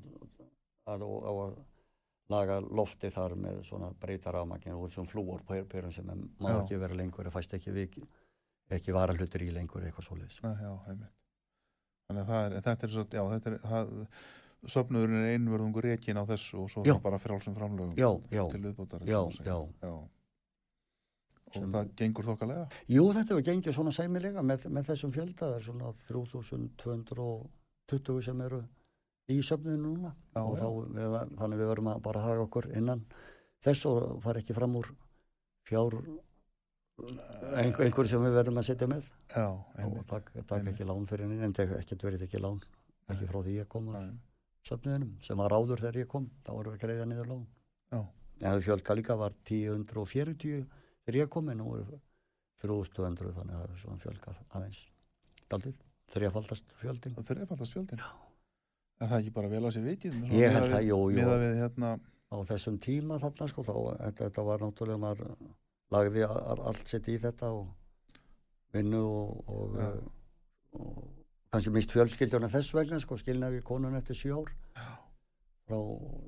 [0.91, 1.53] að, á að
[2.31, 6.59] laga lofti þar með svona breyta rafmagn og svona flúor perum sem er- má Já.
[6.63, 7.97] ekki vera lengur eða fæst ekki vik
[8.71, 11.17] ekki vara hlutur í lengur eitthvað svoleiðis Nei, já, einmitt.
[12.07, 13.91] Þannig að það er, þetta er svo, já, þetta er, það,
[14.69, 16.93] söfnuðurinn er einverðungur rekin á þessu og svo Já.
[16.93, 17.95] það bara frálsum framlögum.
[17.97, 18.43] Já, já.
[18.51, 18.99] Til viðbótar.
[21.51, 22.65] Og það gengur þokkalega.
[22.87, 28.43] Jú, þetta hefur gengið svona sæmilega með, með þessum fjölda, það er svona 3220 sem
[28.45, 28.61] eru
[29.31, 33.03] í söfniðinu núna og þá, við, þannig við verum að bara haga okkur innan
[33.63, 34.89] þess og fara ekki fram úr
[35.67, 35.97] fjár
[37.01, 39.47] einhver, einhver sem við verðum að setja með Já,
[39.85, 42.59] og takk, takk ekki lán fyrir henni en ekkert verið ekki lán
[43.11, 44.11] ekki frá því ég kom að
[44.61, 44.69] Nei.
[44.69, 47.33] söfniðinum sem var áður þegar ég kom þá voru við greiða niður
[48.41, 50.65] en það fjölka líka var 1040
[51.05, 51.99] þegar ég kom en nú voru
[52.61, 54.81] 3200 þannig að það er svona fjölkað aðeins
[55.51, 55.79] daldið,
[56.13, 58.01] þrjafaldast fjöldin Það fallast fjöldin.
[58.01, 58.11] Já.
[59.01, 60.17] Er það ekki bara vel að sér vikið?
[60.37, 61.27] Ég held það, jú, jú.
[61.41, 61.91] Við hérna,
[62.29, 65.31] á þessum tíma þarna sko þá, þetta, þetta var náttúrulega maður
[65.91, 67.71] lagði allt sitt í þetta og
[68.75, 69.79] vinnu og, og,
[70.77, 71.20] og
[71.51, 74.85] kannski mist fjölskyldjuna þess vegna sko skilnaði við konun eftir sjö ár Já.
[75.67, 75.79] frá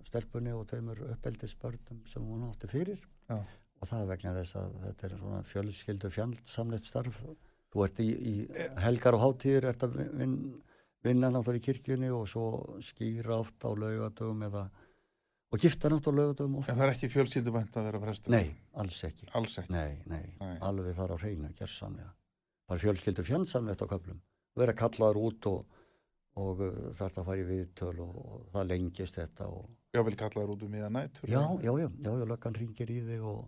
[0.09, 2.99] stelpunni og tveimur uppeldisbörnum sem hún átti fyrir
[3.31, 3.37] Já.
[3.39, 7.21] og það er vegna þess að þetta er svona fjölskyldu fjandsamlegt starf
[7.73, 8.33] þú ert í, í
[8.83, 10.35] helgar og hátíðir ert að vin,
[11.07, 12.43] vinna náttúrulega í kirkjunni og svo
[12.83, 14.65] skýra oft á laugadögum eða
[15.53, 18.35] og gifta náttúrulega laugadögum oft en það er ekki fjölskylduvænt að vera frestur.
[18.35, 19.71] nei, alls ekki Alls ekki.
[19.71, 20.57] nei, nei, Nei.
[20.67, 22.11] alveg þar á hreinu gersamlega
[22.67, 24.19] bara fjölskyldu fjandsamlegt á köflum
[24.59, 25.77] vera kallaður út og,
[26.41, 30.65] og uh, þetta í viðtöl og, og það lengist þetta og Já, vel kallaður út
[30.65, 31.29] um miðan nættur.
[31.29, 33.43] já, já, já, já, já, löggan ringir í þig og,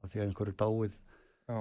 [0.00, 0.96] og því að einhverju dáið
[1.50, 1.60] Já,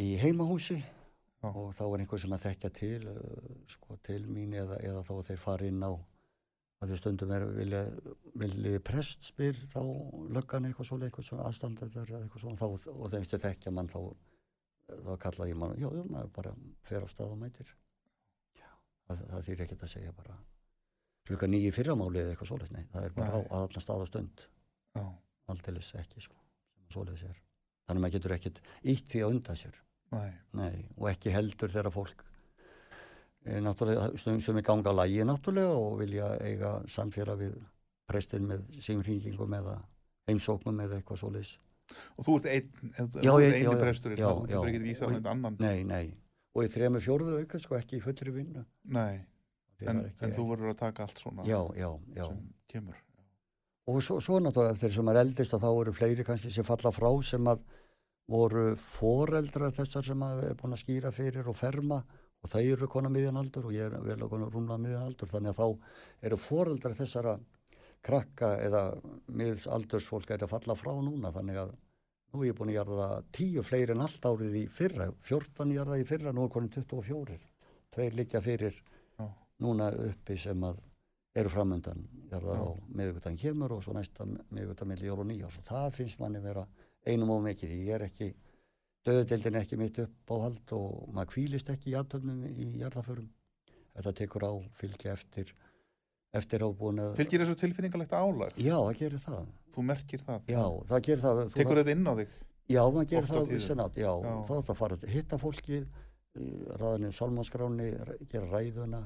[0.00, 1.50] í heimahúsi Já.
[1.50, 5.14] og þá er einhver sem að þekkja til uh, sko til mín eða, eða þá
[5.28, 5.92] þeir fara inn á
[6.82, 7.80] að því stundum er vilja,
[8.40, 9.80] vilja prest spyr þá
[10.34, 14.00] löggan eitthvað svona eitthvað svona aðstandardar eða eitthvað svona þá, og þeimstu þekkja mann þá
[14.92, 16.52] þá kallaði ég mann, já, já, maður bara
[16.88, 17.70] fer á stað og mætir.
[19.18, 20.36] Það, það þýr ekkert að segja bara
[21.28, 23.48] klukka nýju fyrramáli eða eitthvað svoleiðis, nei, það er bara á Nei.
[23.60, 24.44] aðna stað og stund
[24.98, 25.04] já,
[25.52, 26.36] aldeilis ekki, sko,
[26.76, 27.36] sem svoleiðis er
[27.86, 28.60] þannig að maður getur ekkert
[28.94, 29.78] ítt því að undan sér
[30.12, 32.24] nei, Nei, og ekki heldur þegar fólk
[33.44, 37.56] er náttúrulega stundum sem er ganga lægi náttúrulega og vilja eiga samfélag við
[38.10, 39.78] prestin með símringingum eða
[40.28, 41.54] heimsóknum eða eitthvað svoleiðis.
[42.18, 43.80] Og þú ert einn, þú Já, ert ég- já, já.
[43.80, 44.58] presturinn, Já, þá já.
[44.62, 45.56] þú getur vísað Og- hann eitthvað annan.
[45.58, 46.14] Nei, nei.
[46.52, 48.64] Og í þrema fjórðu auka, sko, ekki í fullri vinnu.
[48.92, 49.22] Nei,
[49.88, 52.26] en, en þú verður að taka allt svona Já, já, já.
[52.26, 52.98] sem kemur.
[53.90, 56.92] Og svo, svo náttúrulega þeir sem er eldist að þá eru fleiri kannski sem falla
[56.94, 57.64] frá sem að
[58.30, 61.98] voru foreldrar þessar sem að er búin að skýra fyrir og ferma
[62.42, 65.30] og þau eru konar miðjan aldur og ég er vel að konar rúmlega miðjan aldur
[65.32, 67.34] þannig að þá eru foreldrar þessara
[68.02, 68.82] krakka eða
[69.30, 71.74] miðs aldursfólk er að falla frá núna þannig að
[72.32, 75.98] nú er ég búin að jarða tíu fleiri en allt árið í fyrra 14 jarða
[76.00, 77.38] í fyrra, nú er konin 24
[77.92, 78.78] tveir liggja fyrir
[79.18, 79.26] Já.
[79.60, 80.80] núna uppi sem að
[81.36, 85.68] eru framöndan jarðar á miðvikutan kemur og svo næsta miðvikutan milli jól og nýjás og
[85.68, 86.64] það finnst manni vera
[87.08, 88.32] einum og mikið ég er ekki
[89.06, 93.30] döðdeldin er ekki mitt upp á hald og maður kvílist ekki í aðtöfnum í jarðaförum
[93.96, 95.54] þetta tekur á fylgja eftir
[96.32, 98.54] eftir ábúin að Fylgir þessu tilfinningalegt álag?
[98.56, 100.46] já, það gerir það Þú merkir það?
[100.52, 100.62] já,
[100.92, 102.36] það gerir það Tekur þetta inn á þig?
[102.72, 104.32] Já, maður gerir Oft á það vissan átt, já, Já.
[104.48, 105.84] þá er það að fara að hitta fólkið,
[106.80, 107.88] ræðinu salmanskráni,
[108.32, 109.00] gera ræðuna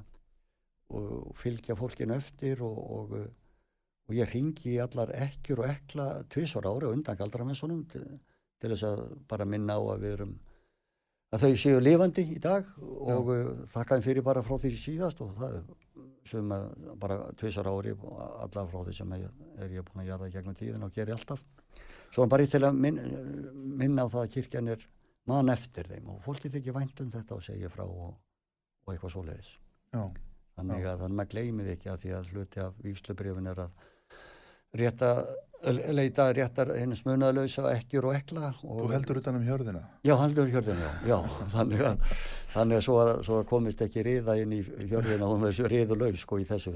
[0.95, 3.15] og fylgja fólkinu eftir og, og,
[4.07, 8.05] og ég ringi í allar ekkjur og ekla tvisvar ári og undan galdramensunum til,
[8.63, 10.37] til þess að bara minna á að við erum
[11.35, 15.21] að þau séu lifandi í dag og uh, þakka þeim fyrir bara frá því síðast
[15.25, 15.65] og það er
[16.27, 16.67] sem að
[17.01, 20.87] bara tvisar ári allar frá því sem ég, er ég búin að jarða gegnum tíðin
[20.87, 21.43] og geri alltaf.
[22.15, 23.01] Svo bara til að min,
[23.79, 24.87] minna á það að kirkjan er
[25.31, 28.17] mann eftir þeim og fólki þykir vænt um þetta og segja frá og,
[28.87, 29.53] og eitthvað svoleiðis.
[29.95, 30.03] Já,
[30.59, 33.87] þannig að þannig að maður gleymið ekki að því að hluti af víkslubrifin er að
[34.79, 35.11] rétta,
[35.97, 39.83] leita réttar henni smunaðlausa ekkjur og ekla og, þú heldur utan um hjörðina?
[40.07, 41.17] Já, hann er hjörðin, já, já
[41.55, 42.11] þannig að,
[42.55, 46.23] þannig að svo, að svo að komist ekki riða inn í hjörðina og með riðulaus
[46.23, 46.75] sko í þessu,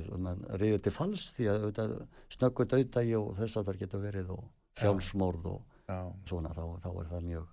[0.60, 1.96] riður til fals því að auðvitað,
[2.36, 4.48] snöggu döðdagi og þess að það getur verið og
[4.80, 7.46] sjálfsmórð og Já, svona, þá, þá er það mjög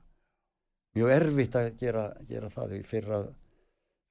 [0.97, 3.21] mjög erfitt að gera, gera það fyrra,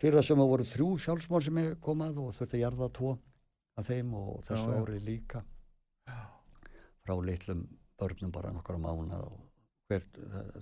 [0.03, 3.13] fyrra sem að voru þrjú sjálfsmórð sem er komað og þurfti að jarða tvo
[3.77, 5.43] af þeim og þessu ári líka
[7.07, 7.65] frá litlum
[8.01, 9.39] börnum bara nokkra mánuð og
[9.89, 10.03] hver,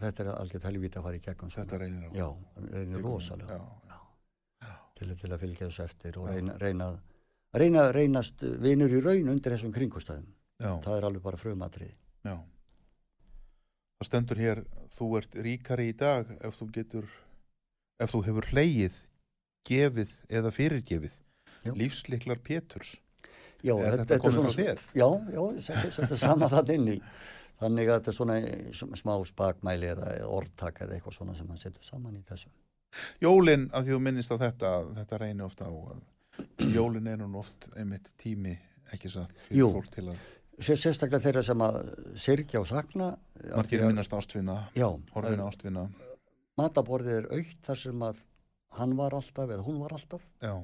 [0.03, 2.11] þetta er algjört helvíti að fara í gegnum þetta reynir á.
[2.20, 2.28] Já,
[2.76, 6.34] reynir rosalega Já, til, til að fylgja þessu eftir og Já.
[6.36, 6.88] reyna, reyna,
[7.57, 10.28] reyna reynast vinur í raun undir þessum kringustæðum.
[10.61, 11.95] já, Það er alveg bara frumatriði.
[12.28, 12.36] já.
[13.99, 14.61] Það stendur hér,
[14.92, 17.09] þú ert ríkari í dag ef þú getur,
[18.03, 18.97] ef þú hefur hleyið,
[19.64, 21.14] gefið eða fyrirgefið.
[21.64, 21.72] Já.
[21.80, 22.99] Lífsliklar Péturs.
[23.65, 24.83] Já, Er þetta komið frá þér?
[25.01, 26.99] Já, já, setja, setja sama það inn í.
[27.62, 28.37] Þannig að þetta er svona
[28.75, 32.51] sm- smá spakmæli eða orðtak eða eitthvað svona sem hann setur saman í þessu.
[33.25, 37.39] Jólin, að því þú minnist á þetta, þetta reynir ofta á að jólin er nú
[37.41, 38.57] oft einmitt tími,
[38.93, 39.71] ekki satt, fyrir Jú.
[39.79, 40.19] fólk til að
[40.62, 41.79] Sér, sérstaklega þeirra sem að
[42.23, 43.09] syrkja og sakna.
[43.57, 45.89] margir minnast ástvinna, horfina ástvinna.
[46.61, 48.21] mataborðið er aukt þar sem að
[48.79, 50.55] hann var alltaf eða hún var alltaf Já,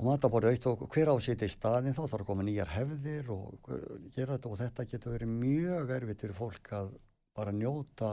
[0.00, 2.70] og mataborðið aukt og hver á að sitja í staðin þá þarf að koma nýjar
[2.72, 6.92] hefðir og hver- gera þetta og þetta getur verið mjög erfitt fyrir fólk að
[7.36, 8.12] bara njóta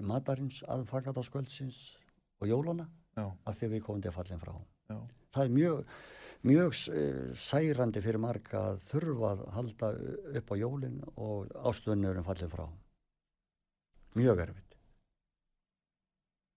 [0.00, 1.76] matarins aðfangadaskvöldsins
[2.40, 2.86] og jólana
[3.16, 4.54] já, af því við komum til að fallin frá.
[4.88, 4.96] já,
[5.36, 5.92] Það er mjög,
[6.48, 9.90] mjög eh, særandi fyrir marga að þurfa að halda
[10.40, 12.64] upp á jólin og ástfunnurum fallin frá.
[14.16, 14.76] Mjög erfitt.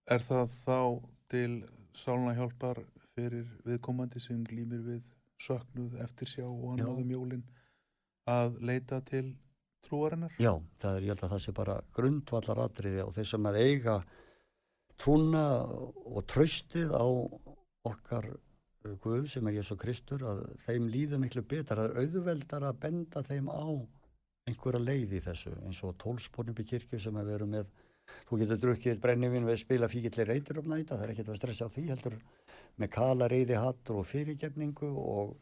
[0.08, 0.80] Er það þá
[1.28, 1.52] til
[1.94, 2.80] sálna hjálpar
[3.20, 5.04] fyrir viðkomandi sem glýmir við
[5.40, 7.04] söknuð, eftirsjá og annað Já.
[7.04, 7.46] um jólin
[8.30, 9.28] að leita til
[9.88, 10.36] trúarinnar?
[10.42, 13.60] Já, það er, ég held að það sé bara grundvallar atriði og þeir sem að
[13.64, 13.96] eiga
[15.00, 17.08] trúna og traustið á
[17.90, 22.68] okkar uh, Guð sem er Jésu Kristur að þeim líður miklu betur, það er auðveldar
[22.68, 23.64] að benda þeim á
[24.50, 27.70] einhverja leið í þessu eins og tólspornum í kirkju sem að veru með
[28.30, 31.68] þú getur drukkið brennivinn við spila fíkillir reytur um næta, það er ekkert að stressa
[31.68, 32.18] á því heldur
[32.80, 35.38] með kala reyði hattur og fyrirgefningu og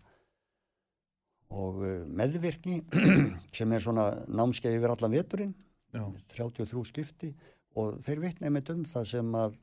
[1.54, 2.82] og uh, meðvirkni
[3.58, 5.54] sem er svona námskeið yfir allan veturinn.
[5.96, 6.04] Já,
[6.36, 7.32] 33 skipti
[7.80, 9.56] og þeir vitna með um það sem að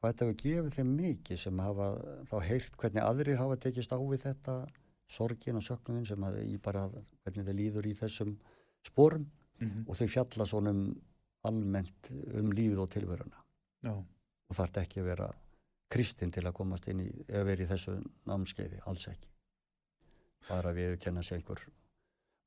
[0.00, 1.90] hvað þetta hefur gefið þeim mikið sem hafa
[2.30, 4.54] þá heyrt hvernig aðrir hafa tekist á við þetta
[5.10, 8.34] sorgin og söknuðin sem að í bara hvernig þeir líður í þessum
[8.86, 9.28] sporum.
[9.60, 10.84] Mhm, og þau fjalla svona um
[11.48, 13.40] almennt um lífið og tilveruna
[13.86, 15.28] já, og þarf ekki að vera
[15.90, 17.96] kristinn til að komast inn í eða vera í þessu
[18.28, 19.30] námskeiði, alls ekki
[20.48, 21.62] bara við kenna sig einhver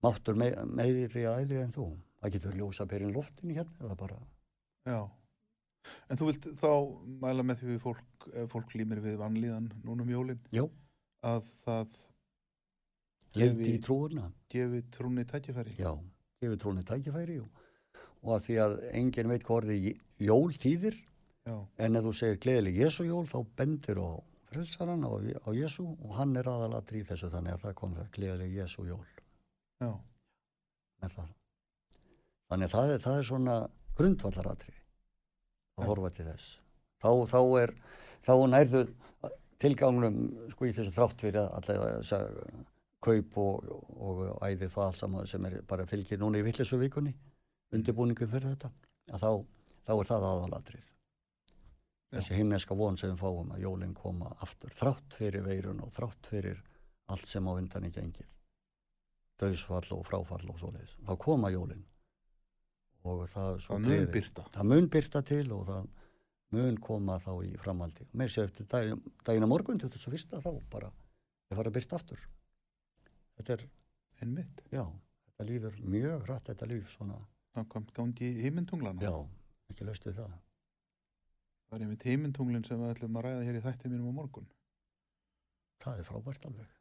[0.03, 1.87] máttur me meðri aðri en þú
[2.21, 4.17] það getur ljósa perinn loftinu hérna eða bara
[4.87, 5.01] já.
[6.07, 6.69] En þú vilt þá
[7.19, 10.63] mæla með því fólk, fólk glýmir við vanlíðan núna um jólin, Já.
[11.27, 11.97] að það
[13.35, 15.73] leiti Gefi- í trúuna Gefi trúni tækifæri.
[15.79, 15.91] já,
[16.41, 17.49] gefið trúni tækifæri og,
[18.23, 19.97] og að því að enginn veit hvað orðið j-
[20.29, 20.99] jól þýðir
[21.43, 24.09] Já, en ef þú segir gleðileg Jésu jól þá bendir á
[24.53, 25.11] frelsaran á,
[25.43, 28.85] á Jésu og hann er aðalatri í þessu þannig að það kom það gleðileg Jésu
[28.87, 29.01] jól
[31.03, 31.31] það.
[32.53, 33.55] Þannig að það er, það er svona
[33.97, 35.87] grundvallaratri að Já.
[35.89, 36.45] horfa til þess.
[37.03, 37.73] Þá, þá er,
[38.23, 38.83] þá nærðu
[39.63, 40.21] tilgangnum
[40.53, 42.39] sko í þessu þrátt fyrir allega þess að
[43.03, 43.67] kaup og,
[43.99, 47.11] og, og æði það allt saman sem er bara fylgir núna í villisu vikunni,
[47.73, 48.71] undirbúningur fyrir þetta,
[49.13, 49.31] að þá,
[49.87, 50.91] þá er það aðalatrið.
[52.13, 52.19] Já.
[52.19, 56.29] Þessi himneska von sem við fáum að jólinn koma aftur, þrátt fyrir veirun og þrátt
[56.29, 56.61] fyrir
[57.09, 58.29] allt sem á undan er gengið
[59.41, 60.95] döðsfall og fráfall og svoleiðis.
[61.07, 61.83] Þá koma jólin
[63.03, 64.45] og það, það mun byrta.
[64.53, 65.87] það mun byrta til og það
[66.53, 68.07] mun koma þá í framhaldi.
[68.13, 68.93] Mér sé eftir dag,
[69.25, 70.37] daginn á morgun, 21.
[70.39, 70.91] þá bara
[71.49, 72.21] ég fara að byrta aftur.
[73.39, 73.65] Þetta er,
[74.21, 74.61] Einmitt.
[74.71, 74.85] já,
[75.25, 77.17] þetta líður mjög rætt þetta líf svona,
[77.53, 79.01] Samkvæmt gangi himmintunglana.
[79.01, 79.13] já,
[79.69, 80.33] ekki löst við það.
[81.69, 84.49] Það er einmitt himmintunglin sem við ætlum að ræða hér í þætti mínum á morgun.
[85.83, 86.75] Það er frábært alveg.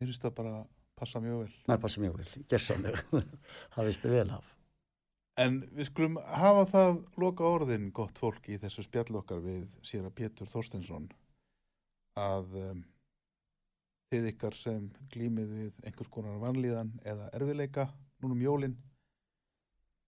[0.00, 1.54] Mér finnst það bara að passa mjög vel.
[1.68, 3.22] Nei, passa mjög vel, gersanlega.
[3.74, 4.52] það vistu vel af.
[5.36, 10.06] En við skulum hafa það loka orðin gott fólk í þessu spjall okkar við sér
[10.08, 11.10] að Pétur Þorstensson
[12.16, 12.84] að um,
[14.12, 17.90] þið ykkar sem glýmið við einhvers konar vanlíðan eða erfiðleika
[18.24, 18.76] núnum jólin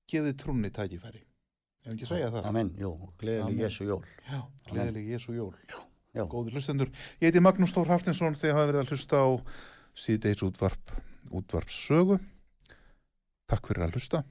[0.09, 1.23] gefið trúnni tækifæri.
[1.85, 2.49] Ef ekki segja það.
[2.51, 2.91] Amen, jú,
[3.21, 3.63] gleðileg.
[3.63, 4.03] Jésu jól.
[4.29, 4.41] Já,
[4.71, 5.55] gleðileg Jésu jól.
[6.17, 6.91] Já, Góði hlustendur.
[7.21, 9.29] Ég heiti Magnús Þór Haftinsson þegar hafa verið að hlusta á
[9.99, 10.95] síðdeis útvarp,
[11.31, 12.19] útvarpssögu.
[13.49, 14.23] Takk fyrir að hlusta.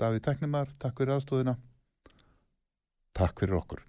[0.00, 1.56] Davíð Teknimar, takk fyrir aðstóðina.
[3.14, 3.84] Takk fyrir okkur.